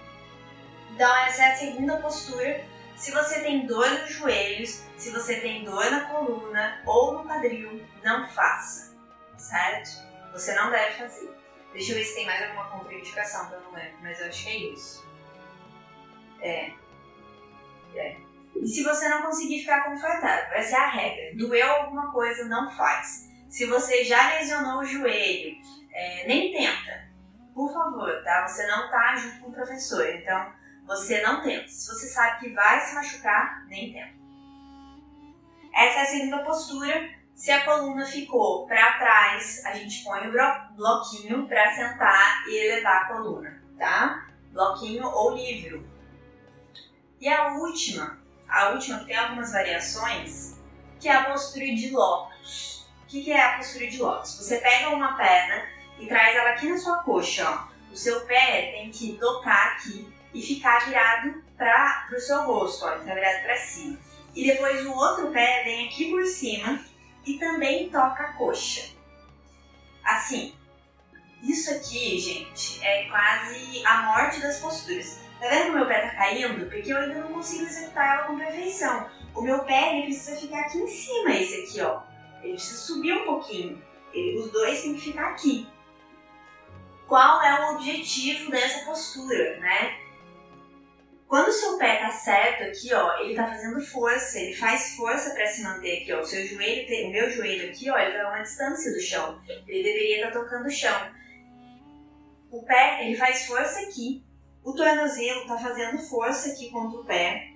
Então, 0.92 1.16
essa 1.24 1.42
é 1.42 1.52
a 1.52 1.56
segunda 1.56 1.96
postura. 1.98 2.64
Se 2.96 3.10
você 3.10 3.40
tem 3.40 3.66
dor 3.66 3.88
nos 3.90 4.10
joelhos, 4.10 4.82
se 4.96 5.10
você 5.10 5.40
tem 5.40 5.64
dor 5.64 5.90
na 5.90 6.08
coluna 6.08 6.82
ou 6.86 7.12
no 7.12 7.24
quadril, 7.24 7.84
não 8.02 8.26
faça, 8.28 8.96
certo? 9.36 9.90
Você 10.32 10.54
não 10.54 10.70
deve 10.70 10.94
fazer. 10.94 11.30
Deixa 11.72 11.92
eu 11.92 11.96
ver 11.96 12.04
se 12.04 12.14
tem 12.14 12.24
mais 12.24 12.42
alguma 12.42 12.70
contraindicação 12.70 13.48
que 13.48 13.54
eu 13.54 13.60
não 13.60 13.72
lembro, 13.72 13.98
mas 14.00 14.18
eu 14.18 14.28
acho 14.28 14.44
que 14.44 14.48
é 14.48 14.56
isso. 14.56 15.06
É. 16.40 16.72
É. 17.94 18.16
E 18.54 18.66
se 18.66 18.82
você 18.82 19.08
não 19.10 19.22
conseguir 19.22 19.60
ficar 19.60 19.84
confortável, 19.84 20.54
essa 20.54 20.76
é 20.76 20.80
a 20.80 20.88
regra. 20.88 21.36
Doeu 21.36 21.70
alguma 21.70 22.10
coisa, 22.12 22.44
não 22.46 22.70
faz. 22.74 23.28
Se 23.50 23.66
você 23.66 24.04
já 24.04 24.34
lesionou 24.34 24.80
o 24.80 24.84
joelho, 24.84 25.56
é, 25.92 26.26
nem 26.26 26.52
tenta. 26.52 27.10
Por 27.54 27.72
favor, 27.72 28.22
tá? 28.24 28.46
Você 28.46 28.66
não 28.66 28.90
tá 28.90 29.16
junto 29.16 29.40
com 29.40 29.50
o 29.50 29.52
professor, 29.52 30.06
então 30.08 30.52
você 30.86 31.20
não 31.22 31.42
tenta. 31.42 31.68
Se 31.68 31.88
você 31.88 32.06
sabe 32.06 32.40
que 32.40 32.54
vai 32.54 32.80
se 32.80 32.94
machucar, 32.94 33.66
nem 33.66 33.92
tenta. 33.92 34.14
Essa 35.74 35.98
é 35.98 36.02
a 36.02 36.06
segunda 36.06 36.38
postura. 36.44 37.10
Se 37.34 37.50
a 37.50 37.64
coluna 37.64 38.06
ficou 38.06 38.66
para 38.66 38.98
trás, 38.98 39.62
a 39.66 39.74
gente 39.74 40.02
põe 40.04 40.26
o 40.26 40.32
bloquinho 40.74 41.46
para 41.46 41.74
sentar 41.74 42.48
e 42.48 42.56
elevar 42.56 43.02
a 43.02 43.08
coluna, 43.08 43.62
tá? 43.78 44.26
Bloquinho 44.52 45.06
ou 45.06 45.34
livro. 45.34 45.86
E 47.20 47.28
a 47.28 47.52
última, 47.58 48.18
a 48.48 48.70
última 48.70 49.00
que 49.00 49.06
tem 49.06 49.16
algumas 49.16 49.52
variações, 49.52 50.58
que 50.98 51.08
é 51.08 51.14
a 51.14 51.24
postura 51.24 51.66
de 51.66 51.90
lótus. 51.90 52.88
O 53.02 53.06
que, 53.06 53.24
que 53.24 53.32
é 53.32 53.42
a 53.42 53.56
postura 53.58 53.86
de 53.86 53.98
lótus? 53.98 54.38
Você 54.38 54.58
pega 54.58 54.88
uma 54.90 55.14
perna 55.14 55.68
e 55.98 56.06
traz 56.06 56.34
ela 56.34 56.50
aqui 56.50 56.68
na 56.68 56.78
sua 56.78 57.02
coxa, 57.02 57.48
ó. 57.48 57.76
O 57.92 57.96
seu 57.96 58.20
pé 58.26 58.72
tem 58.72 58.90
que 58.90 59.16
tocar 59.18 59.72
aqui 59.72 60.15
e 60.34 60.42
ficar 60.42 60.86
virado 60.86 61.42
para 61.56 62.08
o 62.12 62.20
seu 62.20 62.42
rosto, 62.42 62.84
ó, 62.84 62.90
tá 62.90 63.14
virado 63.14 63.42
para 63.42 63.56
cima. 63.56 63.98
E 64.34 64.46
depois 64.46 64.84
o 64.84 64.92
outro 64.92 65.30
pé 65.32 65.62
vem 65.64 65.86
aqui 65.86 66.10
por 66.10 66.24
cima 66.26 66.84
e 67.24 67.38
também 67.38 67.88
toca 67.88 68.22
a 68.22 68.32
coxa. 68.34 68.94
Assim, 70.04 70.54
isso 71.42 71.70
aqui, 71.72 72.18
gente, 72.18 72.84
é 72.84 73.08
quase 73.08 73.84
a 73.84 74.02
morte 74.02 74.40
das 74.40 74.58
posturas. 74.58 75.20
Tá 75.40 75.48
vendo 75.48 75.64
que 75.64 75.70
o 75.70 75.74
meu 75.74 75.86
pé 75.86 76.00
tá 76.00 76.16
caindo? 76.16 76.66
Porque 76.66 76.92
eu 76.92 76.96
ainda 76.96 77.20
não 77.20 77.32
consigo 77.32 77.64
executar 77.64 78.18
ela 78.18 78.26
com 78.26 78.38
perfeição. 78.38 79.08
O 79.34 79.42
meu 79.42 79.64
pé 79.64 79.96
ele 79.96 80.04
precisa 80.04 80.36
ficar 80.36 80.60
aqui 80.60 80.78
em 80.78 80.86
cima, 80.86 81.30
esse 81.30 81.62
aqui, 81.62 81.80
ó. 81.82 82.02
Ele 82.42 82.54
precisa 82.54 82.78
subir 82.78 83.12
um 83.12 83.24
pouquinho. 83.24 83.82
Ele, 84.12 84.38
os 84.38 84.50
dois 84.50 84.82
têm 84.82 84.94
que 84.94 85.00
ficar 85.00 85.30
aqui. 85.30 85.68
Qual 87.06 87.42
é 87.42 87.60
o 87.60 87.74
objetivo 87.74 88.50
dessa 88.50 88.84
postura, 88.84 89.60
né? 89.60 90.05
Quando 91.28 91.48
o 91.48 91.52
seu 91.52 91.76
pé 91.76 91.96
tá 91.96 92.10
certo 92.10 92.62
aqui, 92.64 92.94
ó, 92.94 93.18
ele 93.18 93.34
tá 93.34 93.48
fazendo 93.48 93.80
força, 93.80 94.38
ele 94.38 94.54
faz 94.54 94.94
força 94.94 95.30
para 95.34 95.46
se 95.46 95.62
manter 95.62 96.02
aqui, 96.02 96.12
ó. 96.12 96.20
O 96.20 96.24
seu 96.24 96.46
joelho, 96.46 97.08
o 97.08 97.10
meu 97.10 97.30
joelho 97.30 97.68
aqui, 97.68 97.90
ó, 97.90 97.98
ele 97.98 98.16
tá 98.16 98.24
a 98.24 98.28
uma 98.28 98.42
distância 98.42 98.92
do 98.92 99.00
chão. 99.00 99.42
Ele 99.66 99.82
deveria 99.82 100.16
estar 100.18 100.30
tá 100.30 100.40
tocando 100.40 100.66
o 100.66 100.70
chão. 100.70 101.10
O 102.50 102.62
pé, 102.62 103.04
ele 103.04 103.16
faz 103.16 103.46
força 103.46 103.80
aqui. 103.80 104.24
O 104.62 104.72
tornozelo 104.72 105.46
tá 105.46 105.58
fazendo 105.58 105.98
força 105.98 106.50
aqui 106.50 106.70
contra 106.70 107.00
o 107.00 107.04
pé. 107.04 107.50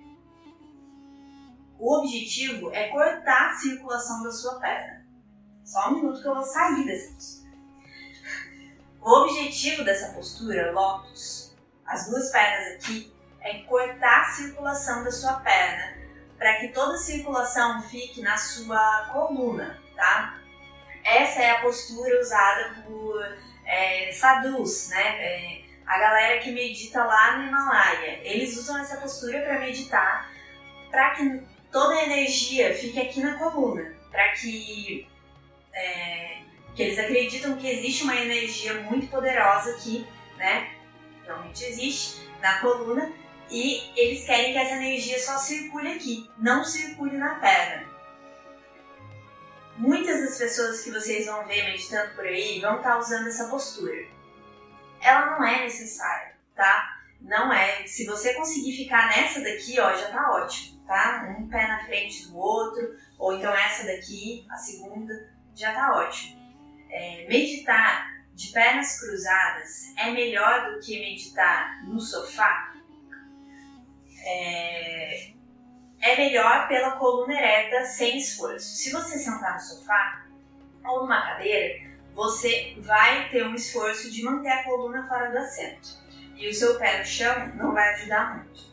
O 1.79 1.97
objetivo 1.97 2.71
é 2.71 2.89
cortar 2.89 3.49
a 3.49 3.53
circulação 3.53 4.21
da 4.21 4.31
sua 4.31 4.59
perna. 4.59 5.05
Só 5.63 5.89
um 5.89 5.95
minuto 5.95 6.21
que 6.21 6.27
eu 6.27 6.35
vou 6.35 6.43
sair 6.43 6.85
dessa 6.85 7.13
postura. 7.13 7.51
O 9.01 9.23
objetivo 9.23 9.83
dessa 9.83 10.13
postura, 10.13 10.71
lótus, 10.73 11.55
as 11.85 12.07
duas 12.07 12.29
pernas 12.31 12.75
aqui, 12.75 13.11
é 13.41 13.59
cortar 13.59 14.21
a 14.21 14.25
circulação 14.25 15.03
da 15.03 15.11
sua 15.11 15.33
perna, 15.39 15.97
para 16.37 16.59
que 16.59 16.69
toda 16.69 16.95
a 16.95 16.97
circulação 16.97 17.81
fique 17.83 18.21
na 18.21 18.37
sua 18.37 19.09
coluna, 19.11 19.79
tá? 19.95 20.39
Essa 21.03 21.41
é 21.41 21.51
a 21.51 21.61
postura 21.61 22.19
usada 22.19 22.83
por 22.85 23.21
é, 23.65 24.11
sadhus, 24.11 24.89
né? 24.89 25.01
É, 25.01 25.61
a 25.85 25.99
galera 25.99 26.39
que 26.39 26.51
medita 26.51 27.03
lá 27.03 27.37
no 27.37 27.47
Himalaia. 27.47 28.21
Eles 28.23 28.55
usam 28.57 28.79
essa 28.79 28.97
postura 28.97 29.41
para 29.41 29.59
meditar, 29.59 30.31
para 30.89 31.11
que 31.11 31.43
toda 31.71 31.95
a 31.95 32.03
energia 32.03 32.73
fique 32.73 32.99
aqui 32.99 33.19
na 33.21 33.37
coluna, 33.37 33.93
para 34.09 34.29
que 34.29 35.07
é, 35.73 36.41
que 36.75 36.83
eles 36.83 36.99
acreditam 36.99 37.57
que 37.57 37.67
existe 37.67 38.03
uma 38.03 38.15
energia 38.15 38.75
muito 38.81 39.07
poderosa 39.07 39.71
aqui, 39.71 40.07
né? 40.37 40.69
Realmente 41.25 41.63
existe 41.65 42.29
na 42.41 42.59
coluna 42.59 43.11
e 43.51 43.91
eles 43.99 44.25
querem 44.25 44.53
que 44.53 44.57
essa 44.57 44.75
energia 44.75 45.19
só 45.19 45.37
circule 45.37 45.91
aqui, 45.91 46.31
não 46.37 46.63
circule 46.63 47.17
na 47.17 47.35
perna. 47.35 47.85
Muitas 49.77 50.21
das 50.21 50.37
pessoas 50.37 50.81
que 50.81 50.91
vocês 50.91 51.25
vão 51.25 51.45
ver 51.45 51.65
meditando 51.65 52.15
por 52.15 52.25
aí 52.25 52.61
vão 52.61 52.77
estar 52.77 52.97
usando 52.97 53.27
essa 53.27 53.49
postura. 53.49 54.05
Ela 55.01 55.31
não 55.31 55.45
é 55.45 55.63
necessária, 55.63 56.35
tá? 56.55 56.97
Não 57.19 57.51
é. 57.51 57.85
Se 57.87 58.05
você 58.05 58.33
conseguir 58.35 58.77
ficar 58.77 59.07
nessa 59.09 59.41
daqui, 59.41 59.79
ó, 59.79 59.93
já 59.95 60.09
tá 60.11 60.31
ótimo, 60.31 60.79
tá? 60.85 61.35
Um 61.37 61.47
pé 61.49 61.67
na 61.67 61.85
frente 61.85 62.27
do 62.27 62.37
outro, 62.37 62.95
ou 63.17 63.33
então 63.33 63.53
essa 63.53 63.85
daqui, 63.85 64.45
a 64.49 64.55
segunda, 64.55 65.13
já 65.55 65.73
tá 65.73 65.93
ótimo. 65.95 66.39
É, 66.89 67.25
meditar 67.27 68.21
de 68.33 68.51
pernas 68.51 68.99
cruzadas 68.99 69.93
é 69.97 70.11
melhor 70.11 70.71
do 70.71 70.79
que 70.79 70.99
meditar 70.99 71.83
no 71.85 71.99
sofá? 71.99 72.70
É, 74.23 75.31
é 76.01 76.17
melhor 76.17 76.67
pela 76.67 76.91
coluna 76.91 77.33
ereta 77.33 77.85
sem 77.85 78.17
esforço. 78.17 78.75
Se 78.75 78.91
você 78.91 79.17
sentar 79.17 79.53
no 79.53 79.59
sofá 79.59 80.25
ou 80.85 81.01
numa 81.01 81.21
cadeira, 81.21 81.91
você 82.13 82.75
vai 82.79 83.29
ter 83.29 83.45
um 83.45 83.55
esforço 83.55 84.11
de 84.11 84.23
manter 84.23 84.49
a 84.49 84.63
coluna 84.63 85.07
fora 85.07 85.31
do 85.31 85.37
assento. 85.37 86.01
E 86.35 86.49
o 86.49 86.53
seu 86.53 86.77
pé 86.77 86.99
no 86.99 87.05
chão 87.05 87.51
não 87.55 87.73
vai 87.73 87.93
ajudar 87.93 88.35
muito. 88.35 88.71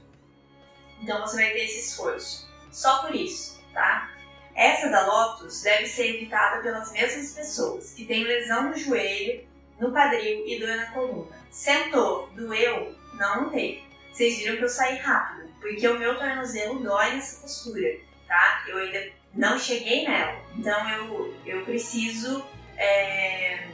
Então 1.02 1.21
você 1.21 1.37
vai 1.37 1.52
ter 1.52 1.64
esse 1.64 1.81
esforço. 1.81 2.49
Só 2.71 3.02
por 3.02 3.14
isso, 3.14 3.62
tá? 3.73 4.11
Essa 4.55 4.88
da 4.88 5.07
Lotus 5.07 5.62
deve 5.62 5.87
ser 5.87 6.17
evitada 6.17 6.62
pelas 6.62 6.90
mesmas 6.93 7.33
pessoas 7.33 7.93
que 7.93 8.05
têm 8.05 8.25
lesão 8.25 8.71
no 8.71 8.76
joelho, 8.76 9.47
no 9.78 9.93
quadril 9.93 10.45
e 10.47 10.59
dor 10.59 10.76
na 10.76 10.90
coluna. 10.90 11.37
Sentou, 11.50 12.28
doeu, 12.35 12.95
não 13.14 13.50
tem. 13.50 13.88
Vocês 14.18 14.38
viram 14.38 14.56
que 14.56 14.64
eu 14.64 14.68
saí 14.68 14.98
rápido, 14.98 15.48
porque 15.60 15.87
o 15.87 15.96
meu 15.96 16.18
tornozelo 16.18 16.82
dói 16.82 17.12
nessa 17.12 17.40
postura, 17.40 18.00
tá? 18.26 18.64
Eu 18.66 18.78
ainda 18.78 19.12
não 19.32 19.56
cheguei 19.56 20.08
nela, 20.08 20.44
então 20.56 20.90
eu, 20.90 21.40
eu 21.46 21.64
preciso. 21.64 22.44
É, 22.76 23.68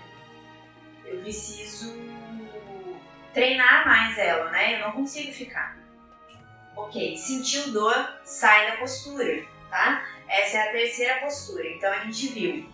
eu 1.07 1.19
preciso 1.23 1.97
treinar 3.33 3.87
mais 3.87 4.19
ela, 4.19 4.51
né? 4.51 4.75
Eu 4.75 4.81
não 4.81 4.93
consigo 4.93 5.33
ficar. 5.33 5.79
Ok, 6.77 7.17
sentiu 7.17 7.73
dor, 7.73 8.21
sai 8.23 8.71
da 8.71 8.77
postura, 8.77 9.47
tá? 9.71 10.07
Essa 10.29 10.59
é 10.59 10.69
a 10.69 10.73
terceira 10.73 11.21
postura. 11.21 11.67
Então 11.71 11.91
a 11.91 12.01
gente 12.01 12.27
viu 12.29 12.69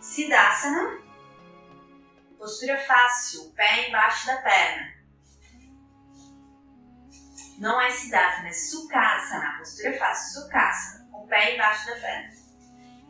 Siddhasana, 0.00 0.98
postura 2.36 2.76
fácil, 2.76 3.52
pé 3.54 3.88
embaixo 3.88 4.26
da 4.26 4.38
perna. 4.38 4.97
Não 7.58 7.80
é 7.80 7.90
Siddhasana, 7.90 8.48
é 8.48 8.52
Sukhasana, 8.52 9.58
postura 9.58 9.98
fácil, 9.98 10.42
Sukhasana, 10.42 11.08
com 11.10 11.24
o 11.24 11.26
pé 11.26 11.54
embaixo 11.54 11.88
da 11.88 11.96
perna. 11.96 12.30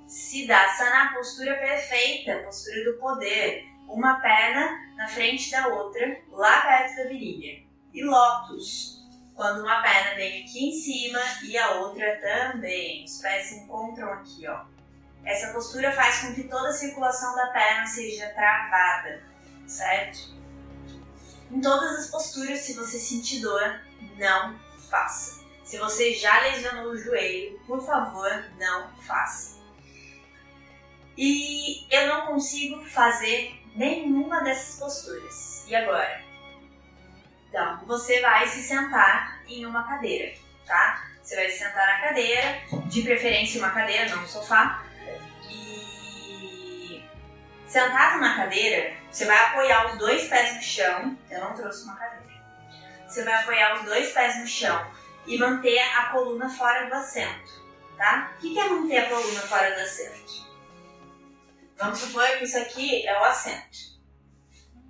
Siddhasana, 0.06 1.12
postura 1.14 1.54
perfeita, 1.56 2.38
postura 2.44 2.84
do 2.84 2.98
poder, 2.98 3.66
uma 3.86 4.20
perna 4.20 4.94
na 4.96 5.06
frente 5.06 5.50
da 5.50 5.68
outra, 5.68 6.18
lá 6.30 6.62
perto 6.62 6.96
da 6.96 7.04
virilha. 7.04 7.62
E 7.92 8.02
Lotus, 8.02 9.06
quando 9.34 9.60
uma 9.60 9.82
perna 9.82 10.16
vem 10.16 10.42
aqui 10.42 10.68
em 10.68 10.72
cima 10.72 11.20
e 11.44 11.56
a 11.56 11.72
outra 11.72 12.18
também. 12.20 13.04
Os 13.04 13.18
pés 13.18 13.46
se 13.46 13.54
encontram 13.60 14.12
aqui, 14.14 14.48
ó. 14.48 14.64
Essa 15.24 15.52
postura 15.52 15.92
faz 15.92 16.22
com 16.22 16.34
que 16.34 16.44
toda 16.44 16.70
a 16.70 16.72
circulação 16.72 17.36
da 17.36 17.48
perna 17.48 17.86
seja 17.86 18.30
travada, 18.30 19.22
certo? 19.66 20.34
Em 21.50 21.60
todas 21.60 21.98
as 21.98 22.10
posturas, 22.10 22.60
se 22.60 22.72
você 22.72 22.98
sentir 22.98 23.40
dor, 23.40 23.80
não 24.16 24.58
faça. 24.90 25.44
Se 25.64 25.76
você 25.78 26.14
já 26.14 26.40
lesionou 26.40 26.92
o 26.92 26.96
joelho, 26.96 27.58
por 27.66 27.84
favor, 27.84 28.44
não 28.58 28.90
faça. 29.02 29.58
E 31.16 31.86
eu 31.90 32.06
não 32.06 32.26
consigo 32.26 32.84
fazer 32.84 33.60
nenhuma 33.74 34.40
dessas 34.42 34.78
posturas. 34.78 35.64
E 35.68 35.74
agora? 35.74 36.22
Então, 37.48 37.84
você 37.86 38.20
vai 38.20 38.46
se 38.46 38.62
sentar 38.62 39.42
em 39.46 39.66
uma 39.66 39.82
cadeira, 39.82 40.34
tá? 40.66 41.04
Você 41.22 41.36
vai 41.36 41.50
se 41.50 41.58
sentar 41.58 41.86
na 41.86 42.00
cadeira, 42.08 42.62
de 42.86 43.02
preferência 43.02 43.60
uma 43.60 43.70
cadeira, 43.70 44.08
não 44.14 44.22
um 44.22 44.26
sofá. 44.26 44.84
E 45.50 47.04
sentado 47.66 48.20
na 48.20 48.36
cadeira, 48.36 48.94
você 49.10 49.26
vai 49.26 49.36
apoiar 49.36 49.92
os 49.92 49.98
dois 49.98 50.28
pés 50.28 50.56
no 50.56 50.62
chão. 50.62 51.18
Eu 51.30 51.40
não 51.40 51.54
trouxe 51.54 51.84
uma 51.84 51.96
cadeira. 51.96 52.17
Você 53.08 53.24
vai 53.24 53.34
apoiar 53.34 53.74
os 53.74 53.84
dois 53.84 54.12
pés 54.12 54.38
no 54.38 54.46
chão 54.46 54.86
e 55.26 55.38
manter 55.38 55.78
a 55.78 56.10
coluna 56.10 56.48
fora 56.48 56.86
do 56.86 56.94
assento, 56.94 57.64
tá? 57.96 58.32
O 58.36 58.40
que 58.40 58.58
é 58.58 58.68
manter 58.68 58.98
a 58.98 59.08
coluna 59.08 59.40
fora 59.40 59.74
do 59.74 59.80
assento? 59.80 60.46
Vamos 61.76 61.98
supor 61.98 62.26
que 62.38 62.44
isso 62.44 62.58
aqui 62.58 63.06
é 63.06 63.18
o 63.20 63.24
assento, 63.24 63.98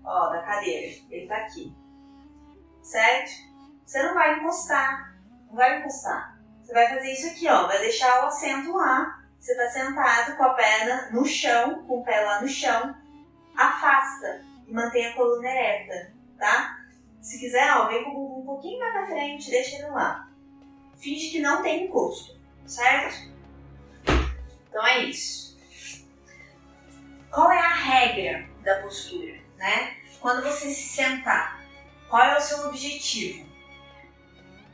ó, 0.05 0.31
da 0.31 0.43
cadeira. 0.43 0.97
Ele 1.11 1.27
tá 1.27 1.37
aqui 1.37 1.75
certo? 2.89 3.31
Você 3.85 4.03
não 4.03 4.15
vai 4.15 4.39
encostar, 4.39 5.15
não 5.47 5.57
vai 5.57 5.79
encostar. 5.79 6.39
Você 6.63 6.73
vai 6.73 6.89
fazer 6.89 7.13
isso 7.13 7.29
aqui, 7.29 7.49
ó, 7.49 7.67
vai 7.67 7.79
deixar 7.79 8.25
o 8.25 8.27
assento 8.27 8.73
lá. 8.73 9.23
Você 9.39 9.55
tá 9.55 9.69
sentado 9.69 10.37
com 10.37 10.45
a 10.45 10.55
perna 10.55 11.11
no 11.13 11.25
chão, 11.25 11.87
com 11.87 12.01
o 12.01 12.05
pé 12.05 12.21
lá 12.21 12.41
no 12.41 12.49
chão. 12.49 12.95
Afasta 13.57 14.43
e 14.67 14.73
mantém 14.73 15.07
a 15.07 15.15
coluna 15.15 15.49
ereta, 15.49 16.13
tá? 16.39 16.78
Se 17.21 17.39
quiser, 17.39 17.77
ó, 17.77 17.89
vem 17.89 18.05
com 18.05 18.11
o 18.11 18.15
bumbum 18.15 18.41
um 18.41 18.47
pouquinho 18.47 18.79
mais 18.79 18.93
pra 18.93 19.07
frente, 19.07 19.51
deixa 19.51 19.77
ele 19.77 19.91
lá. 19.91 20.31
Finge 20.97 21.31
que 21.31 21.41
não 21.41 21.63
tem 21.63 21.85
encosto, 21.85 22.39
certo? 22.67 23.33
Então 24.69 24.87
é 24.87 25.05
isso. 25.05 25.59
Qual 27.31 27.51
é 27.51 27.59
a 27.59 27.75
regra 27.75 28.49
da 28.63 28.81
postura, 28.83 29.39
né? 29.57 29.97
Quando 30.21 30.43
você 30.43 30.71
se 30.71 30.89
sentar, 30.89 31.63
qual 32.09 32.23
é 32.23 32.39
o 32.39 32.41
seu 32.41 32.69
objetivo? 32.69 33.47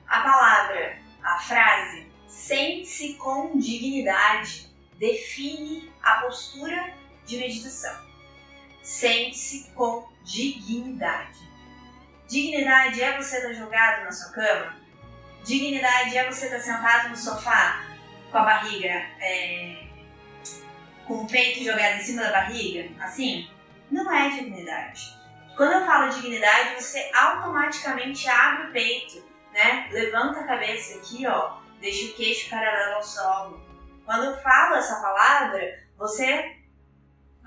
A 0.06 0.20
palavra, 0.20 0.98
a 1.22 1.38
frase, 1.38 2.06
sente-se 2.28 3.14
com 3.14 3.58
dignidade, 3.58 4.70
define 4.98 5.92
a 6.02 6.22
postura 6.22 6.94
de 7.26 7.36
meditação. 7.38 8.04
Sente-se 8.82 9.70
com 9.72 10.08
dignidade. 10.22 11.53
Dignidade 12.34 13.00
é 13.00 13.16
você 13.16 13.36
estar 13.36 13.52
jogado 13.52 14.02
na 14.02 14.10
sua 14.10 14.32
cama? 14.32 14.74
Dignidade 15.44 16.18
é 16.18 16.28
você 16.28 16.46
estar 16.46 16.58
sentado 16.58 17.10
no 17.10 17.16
sofá 17.16 17.84
com 18.28 18.38
a 18.38 18.42
barriga, 18.42 18.88
é, 19.20 19.86
com 21.06 21.22
o 21.22 21.28
peito 21.28 21.62
jogado 21.62 21.94
em 21.94 22.02
cima 22.02 22.24
da 22.24 22.32
barriga? 22.32 22.90
Assim? 23.00 23.48
Não 23.88 24.12
é 24.12 24.30
dignidade. 24.30 25.16
Quando 25.56 25.74
eu 25.74 25.86
falo 25.86 26.10
dignidade, 26.10 26.74
você 26.74 27.08
automaticamente 27.14 28.28
abre 28.28 28.66
o 28.66 28.72
peito, 28.72 29.24
né? 29.52 29.88
Levanta 29.92 30.40
a 30.40 30.46
cabeça 30.48 30.98
aqui, 30.98 31.24
ó, 31.28 31.58
deixa 31.80 32.10
o 32.10 32.16
queixo 32.16 32.50
paralelo 32.50 32.96
ao 32.96 33.02
solo. 33.04 33.64
Quando 34.04 34.24
eu 34.24 34.36
falo 34.42 34.74
essa 34.74 35.00
palavra, 35.00 35.86
você 35.96 36.56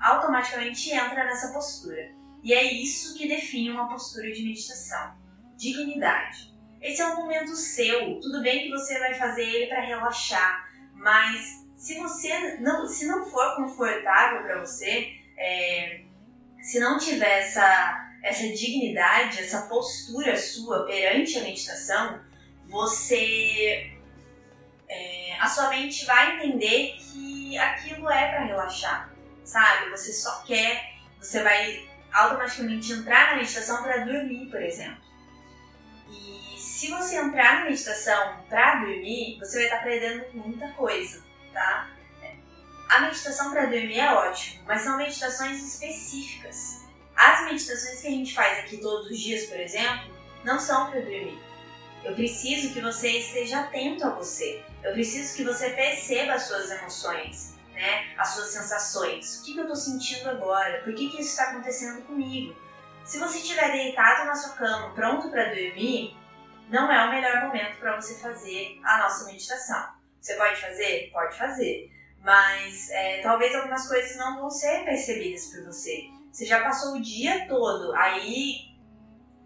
automaticamente 0.00 0.90
entra 0.92 1.24
nessa 1.24 1.52
postura. 1.52 2.16
E 2.42 2.52
é 2.52 2.72
isso 2.72 3.16
que 3.16 3.28
define 3.28 3.70
uma 3.70 3.88
postura 3.88 4.30
de 4.30 4.42
meditação. 4.42 5.16
Dignidade. 5.56 6.54
Esse 6.80 7.02
é 7.02 7.06
um 7.06 7.16
momento 7.16 7.54
seu. 7.56 8.20
Tudo 8.20 8.42
bem 8.42 8.64
que 8.64 8.70
você 8.70 8.98
vai 8.98 9.14
fazer 9.14 9.42
ele 9.42 9.66
para 9.66 9.80
relaxar, 9.80 10.68
mas 10.94 11.66
se 11.76 11.98
você 11.98 12.58
não, 12.58 12.86
se 12.86 13.06
não 13.06 13.24
for 13.24 13.56
confortável 13.56 14.42
para 14.42 14.60
você, 14.60 15.12
é, 15.36 16.02
se 16.60 16.78
não 16.80 16.98
tiver 16.98 17.40
essa, 17.40 18.12
essa 18.22 18.48
dignidade, 18.48 19.40
essa 19.40 19.62
postura 19.62 20.36
sua 20.36 20.84
perante 20.86 21.38
a 21.38 21.42
meditação, 21.42 22.20
você. 22.66 23.92
É, 24.90 25.36
a 25.38 25.46
sua 25.46 25.68
mente 25.68 26.06
vai 26.06 26.36
entender 26.36 26.96
que 26.98 27.58
aquilo 27.58 28.08
é 28.10 28.30
para 28.30 28.44
relaxar, 28.44 29.12
sabe? 29.44 29.90
Você 29.90 30.12
só 30.14 30.42
quer, 30.44 30.94
você 31.20 31.42
vai 31.42 31.87
automaticamente 32.12 32.92
entrar 32.92 33.30
na 33.30 33.36
meditação 33.36 33.82
para 33.82 34.04
dormir, 34.04 34.46
por 34.50 34.62
exemplo. 34.62 35.02
E 36.08 36.58
se 36.58 36.88
você 36.88 37.16
entrar 37.16 37.60
na 37.60 37.64
meditação 37.66 38.44
para 38.48 38.76
dormir, 38.76 39.38
você 39.38 39.56
vai 39.56 39.64
estar 39.64 39.82
perdendo 39.82 40.24
muita 40.34 40.68
coisa, 40.72 41.22
tá? 41.52 41.90
A 42.88 43.00
meditação 43.00 43.50
para 43.50 43.66
dormir 43.66 43.98
é 43.98 44.12
ótimo, 44.12 44.62
mas 44.66 44.82
são 44.82 44.96
meditações 44.96 45.62
específicas. 45.62 46.86
As 47.14 47.44
meditações 47.44 48.00
que 48.00 48.06
a 48.06 48.10
gente 48.10 48.34
faz 48.34 48.58
aqui 48.60 48.78
todos 48.78 49.10
os 49.10 49.18
dias, 49.18 49.46
por 49.46 49.60
exemplo, 49.60 50.14
não 50.44 50.58
são 50.58 50.90
para 50.90 51.00
dormir. 51.00 51.38
Eu 52.04 52.14
preciso 52.14 52.72
que 52.72 52.80
você 52.80 53.18
esteja 53.18 53.60
atento 53.60 54.06
a 54.06 54.10
você. 54.10 54.62
Eu 54.82 54.92
preciso 54.92 55.36
que 55.36 55.44
você 55.44 55.70
perceba 55.70 56.34
as 56.34 56.44
suas 56.44 56.70
emoções, 56.70 57.57
né? 57.78 58.14
As 58.16 58.28
suas 58.28 58.48
sensações. 58.48 59.38
O 59.38 59.44
que, 59.44 59.52
que 59.54 59.58
eu 59.58 59.64
estou 59.64 59.76
sentindo 59.76 60.28
agora? 60.28 60.82
Por 60.82 60.94
que, 60.94 61.08
que 61.08 61.20
isso 61.20 61.30
está 61.30 61.50
acontecendo 61.50 62.02
comigo? 62.02 62.54
Se 63.04 63.18
você 63.18 63.38
estiver 63.38 63.72
deitado 63.72 64.26
na 64.26 64.34
sua 64.34 64.54
cama, 64.54 64.94
pronto 64.94 65.30
para 65.30 65.54
dormir, 65.54 66.16
não 66.68 66.92
é 66.92 67.06
o 67.06 67.10
melhor 67.10 67.46
momento 67.46 67.78
para 67.78 67.96
você 67.96 68.18
fazer 68.20 68.78
a 68.84 68.98
nossa 68.98 69.24
meditação. 69.24 69.94
Você 70.20 70.34
pode 70.34 70.60
fazer? 70.60 71.10
Pode 71.12 71.38
fazer 71.38 71.90
mas 72.22 72.90
é, 72.90 73.20
talvez 73.22 73.54
algumas 73.54 73.88
coisas 73.88 74.16
não 74.16 74.38
vão 74.38 74.50
ser 74.50 74.84
percebidas 74.84 75.46
por 75.46 75.64
você. 75.64 76.10
Você 76.30 76.44
já 76.44 76.62
passou 76.62 76.96
o 76.96 77.02
dia 77.02 77.46
todo, 77.48 77.94
aí 77.94 78.76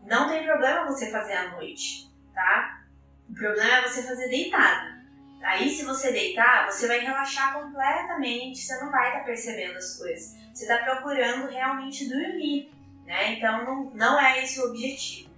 não 0.05 0.29
tem 0.29 0.45
problema 0.45 0.87
você 0.87 1.11
fazer 1.11 1.35
à 1.35 1.53
noite, 1.53 2.11
tá? 2.35 2.83
O 3.29 3.35
problema 3.35 3.79
é 3.79 3.89
você 3.89 4.03
fazer 4.03 4.29
deitado. 4.29 5.02
Aí, 5.43 5.69
se 5.69 5.85
você 5.85 6.13
deitar, 6.13 6.71
você 6.71 6.87
vai 6.87 7.01
relaxar 7.01 7.55
completamente, 7.55 8.59
você 8.59 8.79
não 8.81 8.91
vai 8.91 9.09
estar 9.09 9.21
tá 9.21 9.25
percebendo 9.25 9.77
as 9.77 9.97
coisas. 9.97 10.37
Você 10.53 10.65
está 10.65 10.79
procurando 10.79 11.51
realmente 11.51 12.09
dormir, 12.09 12.73
né? 13.05 13.33
Então, 13.33 13.65
não, 13.65 13.85
não 13.95 14.21
é 14.21 14.43
esse 14.43 14.61
o 14.61 14.69
objetivo. 14.69 15.31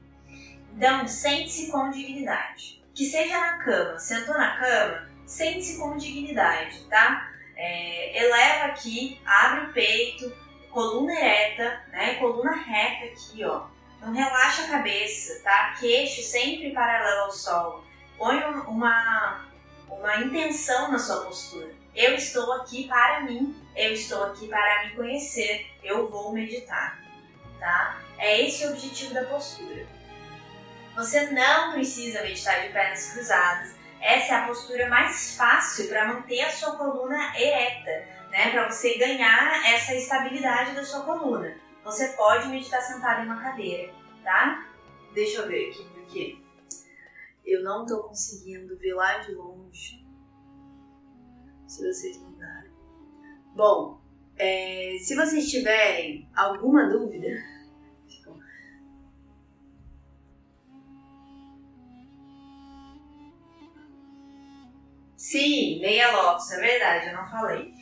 Então, 0.76 1.06
sente-se 1.06 1.70
com 1.70 1.90
dignidade. 1.90 2.82
Que 2.94 3.04
seja 3.04 3.38
na 3.38 3.58
cama, 3.58 3.98
sentou 3.98 4.36
na 4.36 4.56
cama, 4.56 5.08
sente-se 5.26 5.78
com 5.78 5.96
dignidade, 5.96 6.84
tá? 6.88 7.30
É, 7.56 8.24
eleva 8.24 8.66
aqui, 8.66 9.20
abre 9.24 9.66
o 9.66 9.72
peito, 9.72 10.32
coluna 10.70 11.12
ereta, 11.12 11.80
né? 11.88 12.14
Coluna 12.16 12.52
reta 12.52 13.06
aqui, 13.06 13.44
ó. 13.44 13.66
Então 13.96 14.12
relaxa 14.12 14.64
a 14.64 14.68
cabeça, 14.68 15.42
tá? 15.42 15.74
Queixo 15.80 16.22
sempre 16.22 16.72
paralelo 16.72 17.22
ao 17.22 17.32
solo. 17.32 17.84
Põe 18.18 18.42
uma, 18.66 19.46
uma 19.88 20.16
intenção 20.16 20.90
na 20.90 20.98
sua 20.98 21.24
postura. 21.24 21.72
Eu 21.94 22.14
estou 22.14 22.52
aqui 22.54 22.88
para 22.88 23.22
mim, 23.22 23.54
eu 23.76 23.92
estou 23.92 24.24
aqui 24.24 24.48
para 24.48 24.84
me 24.84 24.96
conhecer, 24.96 25.66
eu 25.82 26.08
vou 26.08 26.32
meditar, 26.32 27.00
tá? 27.58 28.00
É 28.18 28.42
esse 28.42 28.66
o 28.66 28.70
objetivo 28.70 29.14
da 29.14 29.24
postura. 29.24 29.86
Você 30.96 31.30
não 31.30 31.72
precisa 31.72 32.22
meditar 32.22 32.62
de 32.62 32.72
pernas 32.72 33.12
cruzadas, 33.12 33.74
essa 34.00 34.34
é 34.34 34.36
a 34.36 34.46
postura 34.46 34.88
mais 34.88 35.36
fácil 35.36 35.88
para 35.88 36.06
manter 36.06 36.40
a 36.42 36.50
sua 36.50 36.76
coluna 36.76 37.32
ereta, 37.38 38.06
né? 38.30 38.50
Para 38.50 38.70
você 38.70 38.98
ganhar 38.98 39.72
essa 39.72 39.94
estabilidade 39.94 40.74
da 40.74 40.84
sua 40.84 41.04
coluna. 41.04 41.56
Você 41.84 42.08
pode 42.08 42.48
meditar 42.48 42.82
sentado 42.82 43.22
em 43.22 43.26
uma 43.26 43.40
cadeira, 43.40 43.92
tá? 44.22 44.68
deixa 45.14 45.40
eu 45.40 45.48
ver 45.48 45.70
aqui, 45.70 45.84
porque 45.94 46.38
eu 47.46 47.62
não 47.62 47.86
tô 47.86 48.02
conseguindo 48.02 48.76
ver 48.76 48.94
lá 48.94 49.18
de 49.18 49.32
longe. 49.32 49.53
Se 51.66 51.86
vocês 51.86 52.16
mandaram. 52.22 52.70
Bom, 53.54 54.00
é, 54.36 54.96
se 55.00 55.14
vocês 55.14 55.50
tiverem 55.50 56.28
alguma 56.34 56.88
dúvida, 56.88 57.28
Sim, 65.16 65.80
meia 65.80 66.12
Lotus, 66.12 66.52
é 66.52 66.60
verdade, 66.60 67.08
eu 67.08 67.16
não 67.16 67.26
falei. 67.26 67.72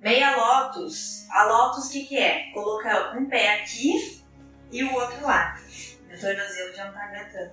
Meia 0.00 0.36
Lotus, 0.36 1.26
a 1.30 1.46
Lotus 1.46 1.88
o 1.88 1.92
que, 1.92 2.04
que 2.04 2.18
é? 2.18 2.52
Colocar 2.52 3.16
um 3.16 3.26
pé 3.26 3.60
aqui 3.60 4.22
e 4.70 4.84
o 4.84 4.92
outro 4.92 5.24
lá. 5.24 5.58
Meu 6.06 6.20
tornozelo 6.20 6.74
já 6.74 6.84
não 6.84 6.92
tá 6.92 7.04
aguentando. 7.06 7.52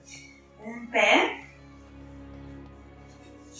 Um 0.59 0.85
pé 0.87 1.48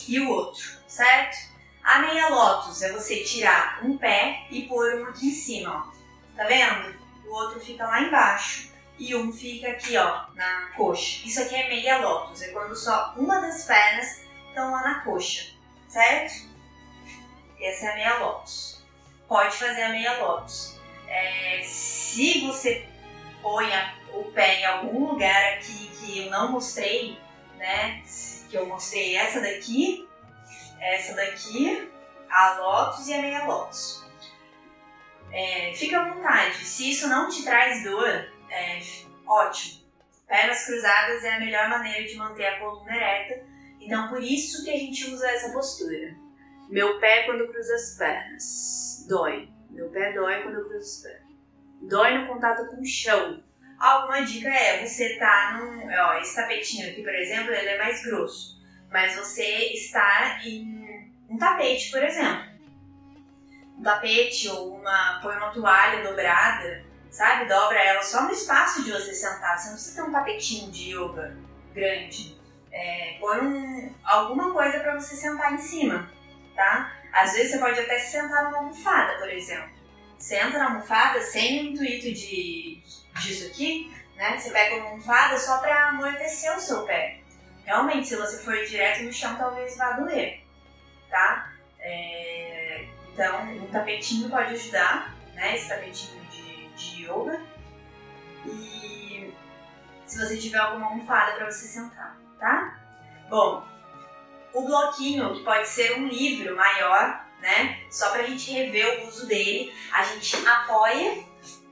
e 0.08 0.20
o 0.20 0.30
outro, 0.30 0.78
certo? 0.88 1.50
A 1.84 2.00
meia 2.00 2.30
Lotus 2.30 2.82
é 2.82 2.92
você 2.92 3.24
tirar 3.24 3.80
um 3.84 3.98
pé 3.98 4.46
e 4.52 4.64
pôr 4.64 4.96
um 4.96 5.06
aqui 5.06 5.30
em 5.30 5.34
cima, 5.34 5.88
ó. 5.88 6.36
Tá 6.36 6.46
vendo? 6.46 6.96
O 7.26 7.34
outro 7.34 7.60
fica 7.60 7.86
lá 7.86 8.02
embaixo 8.02 8.70
e 8.98 9.16
um 9.16 9.32
fica 9.32 9.70
aqui, 9.70 9.98
ó, 9.98 10.26
na 10.36 10.72
coxa. 10.76 11.26
Isso 11.26 11.42
aqui 11.42 11.56
é 11.56 11.68
meia 11.68 11.98
Lotus, 11.98 12.42
é 12.42 12.50
quando 12.50 12.76
só 12.76 13.14
uma 13.18 13.40
das 13.42 13.66
pernas 13.66 14.22
estão 14.48 14.72
lá 14.72 14.84
na 14.84 15.00
coxa, 15.02 15.52
certo? 15.88 16.50
Essa 17.60 17.88
é 17.88 17.92
a 17.92 17.96
meia 17.96 18.18
Lotus 18.20 18.80
pode 19.30 19.56
fazer 19.56 19.84
a 19.84 19.90
meia 19.90 20.18
lótus. 20.18 20.76
É, 21.08 21.62
se 21.64 22.46
você 22.46 22.86
põe 23.42 23.70
o 24.14 24.24
pé 24.26 24.60
em 24.60 24.66
algum 24.66 25.12
lugar 25.12 25.54
aqui 25.54 25.88
que 26.00 26.26
eu 26.26 26.32
não 26.32 26.52
mostrei, 26.52 27.18
né? 27.60 28.02
Que 28.50 28.58
eu 28.58 28.66
mostrei 28.66 29.16
essa 29.16 29.40
daqui, 29.40 30.08
essa 30.80 31.14
daqui, 31.14 31.92
a 32.30 32.60
lótus 32.60 33.08
e 33.08 33.14
a 33.14 33.22
meia 33.22 33.46
lótus. 33.46 34.04
É, 35.32 35.74
fica 35.76 36.00
à 36.00 36.14
vontade. 36.14 36.66
Se 36.66 36.90
isso 36.90 37.08
não 37.08 37.30
te 37.30 37.44
traz 37.44 37.84
dor, 37.84 38.08
é, 38.50 38.80
ótimo. 39.28 39.88
Pernas 40.28 40.66
cruzadas 40.66 41.24
é 41.24 41.36
a 41.36 41.40
melhor 41.40 41.70
maneira 41.70 42.08
de 42.08 42.16
manter 42.16 42.46
a 42.46 42.60
coluna 42.60 42.96
ereta. 42.96 43.46
Então, 43.80 44.10
por 44.10 44.24
isso 44.24 44.64
que 44.64 44.72
a 44.72 44.78
gente 44.78 45.06
usa 45.06 45.30
essa 45.30 45.52
postura. 45.52 46.16
Meu 46.70 47.00
pé 47.00 47.24
quando 47.24 47.48
cruza 47.48 47.74
as 47.76 47.98
pernas 47.98 49.06
dói. 49.08 49.50
Meu 49.72 49.90
pé 49.90 50.14
dói 50.14 50.44
quando 50.44 50.60
eu 50.60 50.70
cruzo 50.70 50.98
os 50.98 51.02
pés. 51.02 51.22
Dói 51.82 52.18
no 52.18 52.28
contato 52.28 52.68
com 52.68 52.82
o 52.82 52.86
chão. 52.86 53.44
Alguma 53.80 54.22
dica 54.24 54.50
é, 54.50 54.86
você 54.86 55.16
tá 55.18 55.58
num. 55.58 55.88
Ó, 55.88 56.14
esse 56.20 56.36
tapetinho 56.36 56.90
aqui, 56.90 57.02
por 57.02 57.16
exemplo, 57.16 57.54
ele 57.54 57.70
é 57.70 57.78
mais 57.78 58.04
grosso. 58.04 58.60
Mas 58.92 59.16
você 59.16 59.72
está 59.74 60.42
em 60.44 61.10
um 61.30 61.38
tapete, 61.38 61.90
por 61.90 62.04
exemplo. 62.04 62.50
Um 63.78 63.84
tapete 63.84 64.50
ou 64.50 64.76
uma. 64.76 65.20
põe 65.22 65.38
uma 65.38 65.52
toalha 65.52 66.04
dobrada, 66.04 66.84
sabe? 67.10 67.46
Dobra 67.48 67.80
ela 67.80 68.04
só 68.04 68.24
no 68.24 68.32
espaço 68.32 68.84
de 68.84 68.92
você 68.92 69.14
sentar. 69.14 69.58
Você 69.58 69.68
não 69.68 69.76
precisa 69.76 69.96
ter 69.96 70.10
um 70.10 70.12
tapetinho 70.12 70.72
de 70.72 70.94
yoga 70.94 71.38
grande. 71.74 72.38
É, 72.72 73.18
põe 73.20 73.40
um, 73.40 73.96
alguma 74.04 74.52
coisa 74.52 74.80
para 74.80 75.00
você 75.00 75.16
sentar 75.16 75.54
em 75.54 75.58
cima, 75.58 76.12
tá? 76.54 76.94
Às 77.14 77.34
vezes 77.34 77.52
você 77.52 77.60
pode 77.60 77.80
até 77.80 77.98
se 77.98 78.12
sentar 78.12 78.44
numa 78.44 78.58
almofada, 78.58 79.18
por 79.20 79.30
exemplo. 79.30 79.70
Senta 80.18 80.58
na 80.58 80.66
almofada 80.66 81.22
sem 81.22 81.62
o 81.62 81.72
intuito 81.72 82.12
de 82.12 82.84
disso 83.20 83.48
aqui, 83.48 83.94
né? 84.16 84.38
Você 84.38 84.52
pega 84.52 84.76
uma 84.76 84.90
almofada 84.90 85.38
só 85.38 85.60
para 85.60 85.90
amortecer 85.90 86.56
o 86.56 86.60
seu 86.60 86.84
pé. 86.84 87.20
Realmente, 87.66 88.08
se 88.08 88.16
você 88.16 88.44
for 88.44 88.56
direto 88.66 89.04
no 89.04 89.14
chão, 89.14 89.36
talvez 89.36 89.78
vá 89.78 89.92
doer, 89.92 90.44
tá? 91.10 91.54
É... 91.80 92.88
Então, 93.14 93.44
um 93.52 93.68
tapetinho 93.68 94.30
pode 94.30 94.54
ajudar, 94.54 95.16
né? 95.34 95.56
Esse 95.56 95.70
tapetinho 95.70 96.24
de, 96.26 96.68
de 96.70 97.04
yoga. 97.04 97.42
E 98.46 99.34
se 100.06 100.18
você 100.18 100.38
tiver 100.38 100.58
alguma 100.58 100.88
almofada 100.88 101.34
para 101.34 101.52
você 101.52 101.68
sentar, 101.68 102.18
tá? 102.40 102.80
Bom, 103.30 103.68
o 104.54 104.66
bloquinho, 104.66 105.36
que 105.36 105.44
pode 105.44 105.68
ser 105.68 106.00
um 106.00 106.08
livro 106.08 106.56
maior, 106.56 107.26
né? 107.40 107.84
Só 107.92 108.10
para 108.10 108.24
a 108.24 108.26
gente 108.26 108.52
rever 108.52 109.04
o 109.04 109.08
uso 109.08 109.28
dele, 109.28 109.74
a 109.94 110.04
gente 110.04 110.36
apoia, 110.48 111.24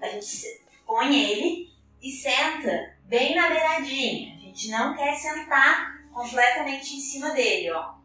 a 0.01 0.07
gente 0.10 0.66
põe 0.88 1.13
ele 1.15 1.69
e 2.02 2.10
senta 2.10 2.97
bem 3.04 3.36
na 3.36 3.50
beiradinha. 3.50 4.36
A 4.36 4.39
gente 4.39 4.71
não 4.71 4.95
quer 4.95 5.13
sentar 5.15 6.08
completamente 6.12 6.95
em 6.95 7.00
cima 7.00 7.32
dele, 7.32 7.71
ó. 7.71 7.95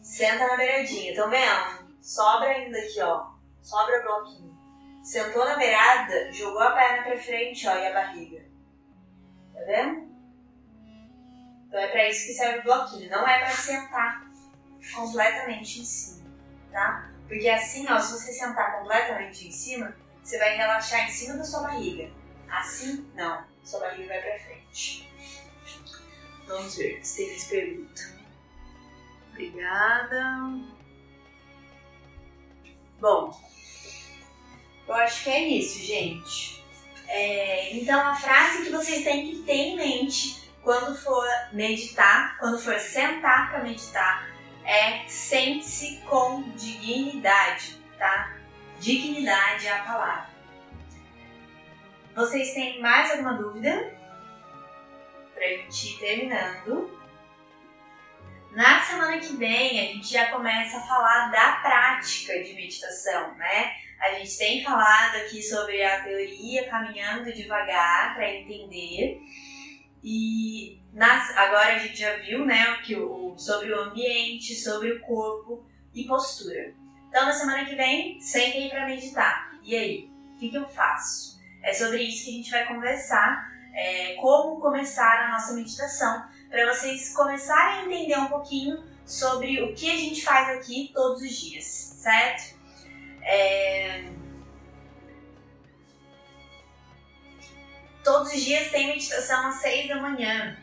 Senta 0.00 0.46
na 0.46 0.56
beiradinha, 0.56 1.10
estão 1.10 1.28
vendo? 1.28 1.98
Sobra 2.00 2.48
ainda 2.48 2.78
aqui, 2.78 3.00
ó. 3.02 3.32
Sobra 3.60 4.02
bloquinho. 4.02 4.56
Sentou 5.02 5.44
na 5.44 5.56
beirada, 5.56 6.32
jogou 6.32 6.60
a 6.60 6.72
perna 6.72 7.02
para 7.02 7.18
frente, 7.18 7.66
ó, 7.66 7.74
e 7.74 7.86
a 7.86 7.92
barriga. 7.92 8.44
Tá 9.52 9.60
vendo? 9.66 10.08
Então 11.66 11.80
é 11.80 11.88
para 11.88 12.08
isso 12.08 12.26
que 12.26 12.32
serve 12.32 12.60
o 12.60 12.62
bloquinho, 12.62 13.10
não 13.10 13.26
é 13.28 13.40
para 13.40 13.50
sentar 13.50 14.26
completamente 14.94 15.80
em 15.80 15.84
cima, 15.84 16.30
tá? 16.72 17.10
Porque 17.26 17.48
assim, 17.48 17.86
ó, 17.90 17.98
se 17.98 18.12
você 18.12 18.32
sentar 18.32 18.78
completamente 18.78 19.48
em 19.48 19.52
cima, 19.52 19.94
você 20.28 20.36
vai 20.36 20.58
relaxar 20.58 21.08
em 21.08 21.10
cima 21.10 21.38
da 21.38 21.44
sua 21.44 21.62
barriga. 21.62 22.10
Assim, 22.50 23.10
não. 23.14 23.46
Sua 23.64 23.80
barriga 23.80 24.08
vai 24.08 24.20
para 24.20 24.38
frente. 24.40 25.10
Vamos 26.46 26.76
ver 26.76 27.02
se 27.02 27.48
pergunta. 27.48 28.02
Obrigada. 29.30 30.50
Bom, 33.00 33.40
eu 34.86 34.94
acho 34.96 35.24
que 35.24 35.30
é 35.30 35.48
isso, 35.48 35.78
gente. 35.78 36.62
É, 37.06 37.74
então 37.74 37.98
a 37.98 38.14
frase 38.14 38.64
que 38.64 38.70
vocês 38.70 39.04
têm 39.04 39.30
que 39.30 39.42
ter 39.44 39.52
em 39.54 39.76
mente 39.76 40.52
quando 40.62 40.94
for 40.94 41.26
meditar, 41.52 42.36
quando 42.38 42.58
for 42.58 42.78
sentar 42.78 43.50
para 43.50 43.62
meditar, 43.62 44.28
é 44.62 45.08
sente-se 45.08 46.02
com 46.02 46.42
dignidade, 46.50 47.82
tá? 47.96 48.37
Dignidade 48.80 49.68
a 49.68 49.82
palavra. 49.82 50.30
Vocês 52.14 52.54
têm 52.54 52.80
mais 52.80 53.10
alguma 53.10 53.34
dúvida? 53.34 53.94
Pra 55.34 55.46
gente 55.46 55.94
ir 55.94 55.98
terminando. 55.98 56.98
Na 58.52 58.80
semana 58.80 59.18
que 59.18 59.36
vem 59.36 59.80
a 59.80 59.92
gente 59.92 60.12
já 60.12 60.30
começa 60.30 60.78
a 60.78 60.86
falar 60.86 61.30
da 61.30 61.56
prática 61.56 62.42
de 62.42 62.54
meditação, 62.54 63.34
né? 63.36 63.72
A 64.00 64.14
gente 64.14 64.38
tem 64.38 64.64
falado 64.64 65.16
aqui 65.16 65.42
sobre 65.42 65.82
a 65.82 66.02
teoria 66.02 66.68
caminhando 66.68 67.32
devagar 67.32 68.14
para 68.14 68.32
entender 68.32 69.20
e 70.02 70.80
nas, 70.92 71.36
agora 71.36 71.74
a 71.74 71.78
gente 71.78 71.96
já 71.96 72.16
viu 72.16 72.44
né, 72.46 72.76
que 72.84 72.96
o, 72.96 73.36
sobre 73.36 73.72
o 73.72 73.80
ambiente, 73.80 74.54
sobre 74.54 74.92
o 74.92 75.00
corpo 75.00 75.66
e 75.92 76.04
postura. 76.04 76.74
Então, 77.08 77.26
na 77.26 77.32
semana 77.32 77.64
que 77.64 77.74
vem, 77.74 78.20
sentem 78.20 78.68
para 78.68 78.86
meditar. 78.86 79.52
E 79.62 79.74
aí, 79.74 80.10
o 80.34 80.38
que, 80.38 80.50
que, 80.50 80.56
eu 80.56 80.68
faço? 80.68 81.40
É 81.62 81.72
sobre 81.72 82.02
isso 82.02 82.24
que 82.24 82.30
a 82.30 82.34
gente 82.34 82.50
vai 82.50 82.66
conversar, 82.66 83.50
é, 83.74 84.14
como 84.14 84.60
começar 84.60 85.26
a 85.26 85.32
nossa 85.32 85.54
meditação, 85.54 86.24
para 86.48 86.72
vocês 86.72 87.14
começarem 87.14 87.80
a 87.80 87.84
entender 87.84 88.18
um 88.18 88.26
pouquinho 88.26 88.84
sobre 89.04 89.62
o 89.62 89.74
que 89.74 89.90
a 89.90 89.96
gente 89.96 90.22
faz 90.22 90.48
aqui 90.50 90.90
todos 90.94 91.22
os 91.22 91.34
dias, 91.34 91.64
certo? 91.64 92.56
É, 93.22 94.04
Todos 98.08 98.32
os 98.32 98.42
dias 98.42 98.70
tem 98.70 98.86
meditação 98.86 99.48
às 99.48 99.56
seis 99.56 99.86
da 99.86 100.00
manhã. 100.00 100.56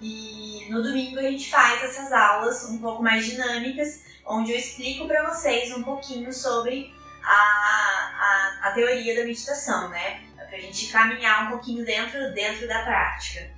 E 0.00 0.66
no 0.70 0.82
domingo 0.82 1.18
a 1.18 1.22
gente 1.22 1.50
faz 1.50 1.82
essas 1.82 2.12
aulas 2.12 2.64
um 2.64 2.78
pouco 2.78 3.02
mais 3.02 3.26
dinâmicas, 3.26 4.04
onde 4.26 4.52
eu 4.52 4.58
explico 4.58 5.06
para 5.06 5.28
vocês 5.28 5.72
um 5.72 5.82
pouquinho 5.82 6.32
sobre 6.32 6.94
a, 7.22 7.32
a, 7.32 8.68
a, 8.68 8.70
teoria 8.72 9.16
da 9.16 9.26
meditação, 9.26 9.88
né? 9.90 10.22
Para 10.36 10.56
a 10.56 10.60
gente 10.60 10.90
caminhar 10.90 11.46
um 11.46 11.50
pouquinho 11.50 11.84
dentro, 11.84 12.32
dentro 12.32 12.66
da 12.66 12.82
prática. 12.82 13.50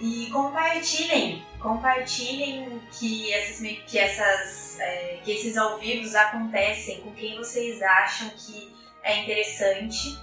E 0.00 0.30
compartilhem, 0.30 1.44
compartilhem 1.58 2.80
que, 2.92 3.32
essas, 3.32 3.58
que, 3.86 3.98
essas, 3.98 4.78
é, 4.78 5.20
que 5.24 5.32
esses 5.32 5.56
ao 5.56 5.78
vivos 5.78 6.14
acontecem 6.14 7.00
com 7.00 7.12
quem 7.12 7.36
vocês 7.36 7.82
acham 7.82 8.30
que 8.30 8.72
é 9.02 9.22
interessante 9.22 10.18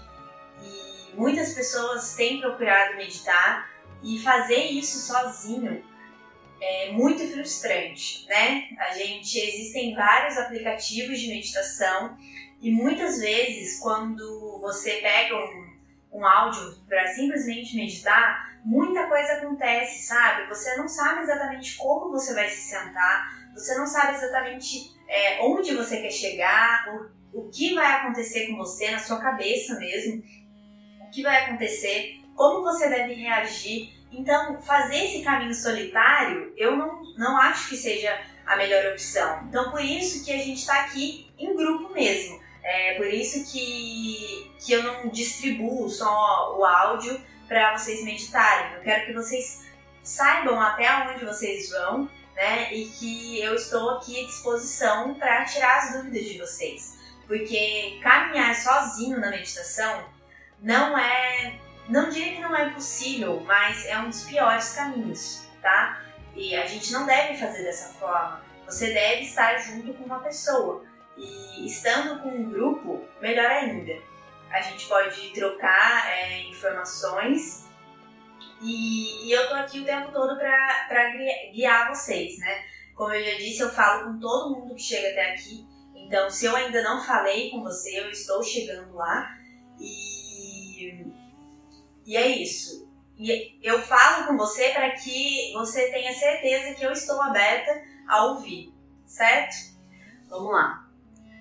Muitas 1.17 1.53
pessoas 1.53 2.13
têm 2.15 2.41
procurado 2.41 2.97
meditar 2.97 3.69
e 4.05 4.19
fazer 4.19 4.65
isso 4.65 4.99
sozinho 4.99 5.83
é 6.61 6.91
muito 6.91 7.27
frustrante, 7.27 8.25
né? 8.27 8.69
A 8.79 8.93
gente 8.93 9.37
existem 9.37 9.95
vários 9.95 10.37
aplicativos 10.37 11.19
de 11.19 11.27
meditação 11.27 12.15
e 12.61 12.71
muitas 12.71 13.19
vezes 13.19 13.79
quando 13.79 14.59
você 14.61 15.01
pega 15.01 15.35
um, 15.35 16.19
um 16.19 16.25
áudio 16.25 16.79
para 16.87 17.07
simplesmente 17.07 17.75
meditar, 17.75 18.59
muita 18.63 19.07
coisa 19.07 19.33
acontece, 19.33 20.07
sabe? 20.07 20.47
Você 20.47 20.75
não 20.77 20.87
sabe 20.87 21.21
exatamente 21.21 21.75
como 21.75 22.11
você 22.11 22.33
vai 22.33 22.47
se 22.47 22.61
sentar, 22.69 23.51
você 23.53 23.75
não 23.75 23.87
sabe 23.87 24.13
exatamente 24.13 24.95
é, 25.07 25.41
onde 25.41 25.75
você 25.75 26.01
quer 26.01 26.11
chegar, 26.11 27.11
o, 27.33 27.41
o 27.41 27.49
que 27.49 27.73
vai 27.73 27.91
acontecer 27.93 28.47
com 28.47 28.57
você 28.57 28.91
na 28.91 28.99
sua 28.99 29.19
cabeça 29.19 29.77
mesmo, 29.79 30.23
o 31.01 31.09
que 31.11 31.21
vai 31.21 31.43
acontecer, 31.43 32.21
como 32.35 32.63
você 32.63 32.89
deve 32.89 33.13
reagir. 33.13 33.94
Então, 34.17 34.61
fazer 34.61 35.05
esse 35.05 35.23
caminho 35.23 35.53
solitário, 35.53 36.53
eu 36.55 36.75
não, 36.75 37.03
não 37.17 37.37
acho 37.37 37.69
que 37.69 37.77
seja 37.77 38.17
a 38.45 38.55
melhor 38.55 38.91
opção. 38.91 39.43
Então, 39.49 39.71
por 39.71 39.83
isso 39.83 40.23
que 40.23 40.31
a 40.31 40.37
gente 40.37 40.59
está 40.59 40.81
aqui 40.81 41.31
em 41.37 41.55
grupo 41.55 41.93
mesmo. 41.93 42.39
É 42.63 42.95
por 42.95 43.07
isso 43.07 43.51
que, 43.51 44.51
que 44.59 44.73
eu 44.73 44.83
não 44.83 45.09
distribuo 45.09 45.87
só 45.89 46.57
o 46.57 46.65
áudio 46.65 47.21
para 47.47 47.77
vocês 47.77 48.03
meditarem. 48.03 48.75
Eu 48.75 48.81
quero 48.81 49.05
que 49.05 49.13
vocês 49.13 49.65
saibam 50.01 50.59
até 50.59 50.91
onde 51.07 51.25
vocês 51.25 51.69
vão, 51.69 52.09
né? 52.35 52.73
E 52.73 52.85
que 52.85 53.39
eu 53.41 53.55
estou 53.55 53.91
aqui 53.91 54.19
à 54.19 54.25
disposição 54.25 55.13
para 55.15 55.45
tirar 55.45 55.77
as 55.77 55.93
dúvidas 55.93 56.25
de 56.25 56.39
vocês. 56.39 56.97
Porque 57.27 57.99
caminhar 58.01 58.55
sozinho 58.55 59.19
na 59.19 59.29
meditação 59.29 60.05
não 60.59 60.97
é. 60.97 61.59
Não 61.87 62.09
diria 62.09 62.35
que 62.35 62.41
não 62.41 62.55
é 62.55 62.69
possível, 62.71 63.41
mas 63.41 63.85
é 63.85 63.97
um 63.99 64.09
dos 64.09 64.23
piores 64.23 64.73
caminhos, 64.73 65.47
tá? 65.61 66.01
E 66.35 66.55
a 66.55 66.65
gente 66.65 66.91
não 66.91 67.05
deve 67.05 67.37
fazer 67.37 67.63
dessa 67.63 67.93
forma. 67.93 68.41
Você 68.65 68.93
deve 68.93 69.21
estar 69.21 69.57
junto 69.57 69.93
com 69.93 70.03
uma 70.03 70.19
pessoa. 70.19 70.83
E 71.17 71.65
estando 71.65 72.21
com 72.21 72.29
um 72.29 72.49
grupo, 72.49 73.07
melhor 73.21 73.45
ainda. 73.45 73.93
A 74.51 74.61
gente 74.61 74.87
pode 74.87 75.31
trocar 75.33 76.09
é, 76.11 76.41
informações 76.49 77.65
e, 78.61 79.27
e, 79.27 79.31
eu 79.31 79.47
tô 79.47 79.55
aqui 79.55 79.79
o 79.79 79.85
tempo 79.85 80.11
todo 80.11 80.37
para 80.37 81.11
guiar 81.51 81.89
vocês, 81.89 82.39
né? 82.39 82.63
Como 82.95 83.13
eu 83.13 83.23
já 83.23 83.37
disse, 83.37 83.61
eu 83.61 83.69
falo 83.69 84.05
com 84.05 84.19
todo 84.19 84.55
mundo 84.55 84.75
que 84.75 84.81
chega 84.81 85.09
até 85.09 85.33
aqui. 85.33 85.67
Então, 85.93 86.29
se 86.29 86.45
eu 86.45 86.55
ainda 86.55 86.81
não 86.81 87.03
falei 87.03 87.49
com 87.51 87.61
você, 87.61 87.99
eu 87.99 88.09
estou 88.09 88.41
chegando 88.43 88.93
lá. 88.95 89.37
E, 89.79 91.05
e 92.05 92.15
é 92.15 92.27
isso. 92.27 92.85
E 93.17 93.57
eu 93.63 93.81
falo 93.81 94.27
com 94.27 94.37
você 94.37 94.69
para 94.69 94.91
que 94.91 95.53
você 95.53 95.89
tenha 95.91 96.13
certeza 96.13 96.75
que 96.75 96.85
eu 96.85 96.91
estou 96.91 97.21
aberta 97.21 97.81
a 98.07 98.25
ouvir, 98.25 98.73
certo? 99.05 99.55
Vamos 100.29 100.51
lá. 100.51 100.85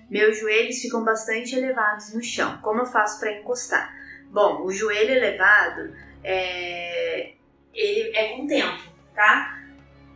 Meus 0.09 0.39
joelhos 0.39 0.79
ficam 0.81 1.03
bastante 1.03 1.55
elevados 1.55 2.13
no 2.13 2.23
chão. 2.23 2.59
Como 2.61 2.81
eu 2.81 2.85
faço 2.85 3.19
para 3.19 3.33
encostar? 3.33 3.93
Bom, 4.29 4.61
o 4.63 4.71
joelho 4.71 5.11
elevado 5.11 5.95
é, 6.23 7.33
ele 7.73 8.15
é 8.15 8.35
com 8.35 8.47
tempo, 8.47 8.83
tá? 9.13 9.59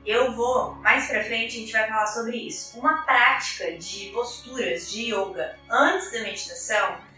Eu 0.06 0.32
vou, 0.34 0.76
mais 0.76 1.08
pra 1.08 1.24
frente 1.24 1.58
a 1.58 1.60
gente 1.60 1.72
vai 1.72 1.88
falar 1.88 2.08
sobre 2.08 2.38
isso. 2.38 2.80
Uma 2.80 3.04
prática 3.04 3.78
de 3.78 4.10
posturas 4.12 4.90
de 4.90 5.14
yoga 5.14 5.58
antes 5.70 6.12
da 6.12 6.22
meditação 6.22 7.10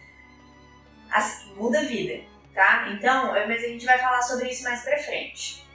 assim, 1.11 1.53
muda 1.55 1.79
a 1.79 1.83
vida, 1.83 2.23
tá? 2.53 2.89
Então, 2.89 3.33
mas 3.47 3.63
a 3.63 3.67
gente 3.67 3.85
vai 3.85 3.97
falar 3.97 4.21
sobre 4.21 4.49
isso 4.49 4.63
mais 4.63 4.83
pra 4.83 4.97
frente. 4.97 5.65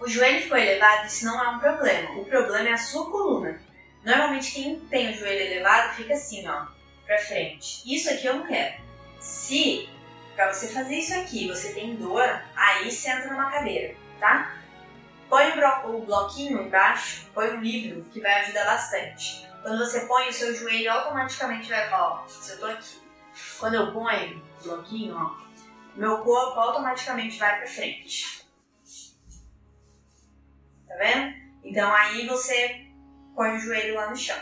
O 0.00 0.08
joelho 0.08 0.42
ficou 0.42 0.56
elevado, 0.56 1.06
isso 1.06 1.24
não 1.24 1.42
é 1.42 1.48
um 1.48 1.58
problema. 1.58 2.10
O 2.18 2.24
problema 2.24 2.68
é 2.68 2.72
a 2.72 2.78
sua 2.78 3.10
coluna. 3.10 3.60
Normalmente 4.04 4.52
quem 4.52 4.80
tem 4.80 5.10
o 5.10 5.14
joelho 5.14 5.52
elevado 5.52 5.94
fica 5.94 6.14
assim, 6.14 6.46
ó, 6.48 6.66
pra 7.04 7.18
frente. 7.18 7.82
Isso 7.84 8.08
aqui 8.10 8.26
eu 8.26 8.36
não 8.36 8.46
quero. 8.46 8.80
Se 9.18 9.88
para 10.36 10.52
você 10.52 10.68
fazer 10.68 10.94
isso 10.94 11.14
aqui 11.14 11.48
você 11.48 11.72
tem 11.72 11.96
dor, 11.96 12.24
aí 12.54 12.90
senta 12.92 13.28
numa 13.28 13.50
cadeira, 13.50 13.94
tá? 14.20 14.54
Põe 15.28 15.50
o 15.84 16.00
bloquinho 16.02 16.62
embaixo, 16.62 17.26
põe 17.34 17.50
um 17.50 17.60
livro 17.60 18.04
que 18.12 18.20
vai 18.20 18.42
ajudar 18.42 18.64
bastante. 18.64 19.46
Quando 19.62 19.78
você 19.78 20.06
põe, 20.06 20.28
o 20.28 20.32
seu 20.32 20.54
joelho 20.54 20.92
automaticamente 20.92 21.68
vai, 21.68 21.92
ó, 21.92 22.24
se 22.26 22.52
eu 22.52 22.60
tô 22.60 22.66
aqui. 22.66 23.02
Quando 23.58 23.74
eu 23.74 23.92
ponho 23.92 24.42
o 24.60 24.64
bloquinho, 24.64 25.16
ó, 25.16 25.47
meu 25.98 26.18
corpo 26.18 26.60
automaticamente 26.60 27.38
vai 27.38 27.58
para 27.58 27.66
frente. 27.66 28.46
Tá 30.86 30.94
vendo? 30.94 31.34
Então 31.64 31.92
aí 31.92 32.24
você 32.26 32.86
põe 33.34 33.56
o 33.56 33.58
joelho 33.58 33.96
lá 33.96 34.08
no 34.08 34.16
chão. 34.16 34.38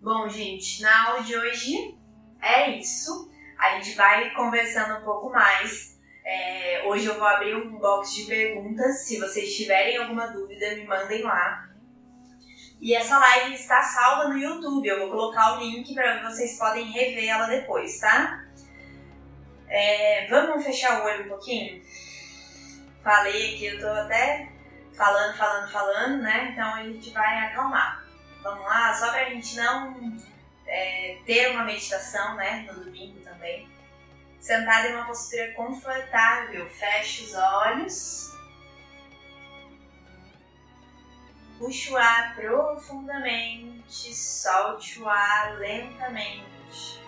Bom, 0.00 0.26
gente, 0.28 0.82
na 0.82 1.08
aula 1.08 1.22
de 1.22 1.36
hoje 1.36 1.94
é 2.40 2.70
isso. 2.70 3.30
A 3.58 3.78
gente 3.78 3.94
vai 3.94 4.30
conversando 4.34 5.00
um 5.00 5.04
pouco 5.04 5.30
mais. 5.30 6.00
É, 6.24 6.84
hoje 6.86 7.04
eu 7.04 7.18
vou 7.18 7.26
abrir 7.26 7.54
um 7.54 7.78
box 7.78 8.14
de 8.14 8.24
perguntas. 8.24 9.04
Se 9.06 9.20
vocês 9.20 9.54
tiverem 9.54 9.98
alguma 9.98 10.28
dúvida, 10.28 10.74
me 10.74 10.86
mandem 10.86 11.22
lá. 11.22 11.68
E 12.80 12.94
essa 12.94 13.18
live 13.18 13.54
está 13.54 13.82
salva 13.82 14.28
no 14.28 14.38
YouTube. 14.38 14.86
Eu 14.86 15.00
vou 15.00 15.10
colocar 15.10 15.56
o 15.56 15.60
link 15.60 15.94
para 15.94 16.22
vocês 16.30 16.58
podem 16.58 16.90
rever 16.90 17.28
ela 17.28 17.46
depois, 17.46 18.00
tá? 18.00 18.43
É, 19.68 20.26
vamos 20.28 20.64
fechar 20.64 21.00
o 21.00 21.04
olho 21.04 21.26
um 21.26 21.28
pouquinho? 21.28 21.82
Falei 23.02 23.54
aqui, 23.54 23.66
eu 23.66 23.80
tô 23.80 23.88
até 23.88 24.48
falando, 24.96 25.36
falando, 25.36 25.70
falando, 25.70 26.22
né? 26.22 26.50
Então 26.52 26.74
a 26.74 26.82
gente 26.84 27.10
vai 27.10 27.46
acalmar. 27.46 28.04
Vamos 28.42 28.64
lá, 28.64 28.94
só 28.94 29.10
pra 29.10 29.24
gente 29.24 29.56
não 29.56 30.16
é, 30.66 31.18
ter 31.26 31.50
uma 31.50 31.64
meditação, 31.64 32.36
né? 32.36 32.66
No 32.68 32.84
domingo 32.84 33.20
também. 33.20 33.68
Sentado 34.40 34.88
em 34.88 34.94
uma 34.94 35.06
postura 35.06 35.52
confortável, 35.52 36.68
feche 36.68 37.24
os 37.24 37.34
olhos. 37.34 38.34
Puxe 41.58 41.90
o 41.90 41.96
ar 41.96 42.34
profundamente, 42.34 44.14
solte 44.14 45.00
o 45.00 45.08
ar 45.08 45.56
lentamente. 45.58 47.03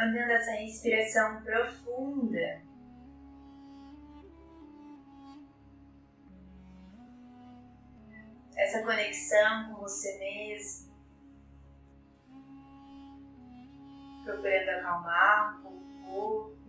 Mantendo 0.00 0.32
essa 0.32 0.52
respiração 0.52 1.42
profunda. 1.42 2.62
Essa 8.56 8.82
conexão 8.82 9.68
com 9.74 9.80
você 9.82 10.18
mesmo. 10.18 10.90
Procurando 14.24 14.68
acalmar 14.70 15.60
pouco 15.62 15.76
o 15.76 16.04
corpo. 16.06 16.60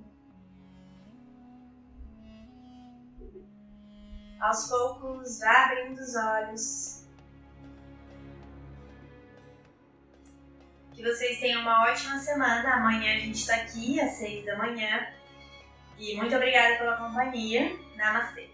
Aos 4.41 4.69
poucos, 4.69 5.39
vá 5.39 5.65
abrindo 5.65 5.99
os 5.99 6.15
olhos. 6.15 7.00
Que 11.01 11.07
vocês 11.07 11.39
tenham 11.39 11.61
uma 11.61 11.89
ótima 11.89 12.19
semana. 12.19 12.75
Amanhã 12.75 13.15
a 13.15 13.19
gente 13.19 13.33
está 13.33 13.55
aqui 13.55 13.99
às 13.99 14.11
seis 14.11 14.45
da 14.45 14.55
manhã. 14.55 15.07
E 15.97 16.15
muito 16.15 16.35
obrigada 16.35 16.77
pela 16.77 16.95
companhia. 16.95 17.75
Namastê. 17.95 18.47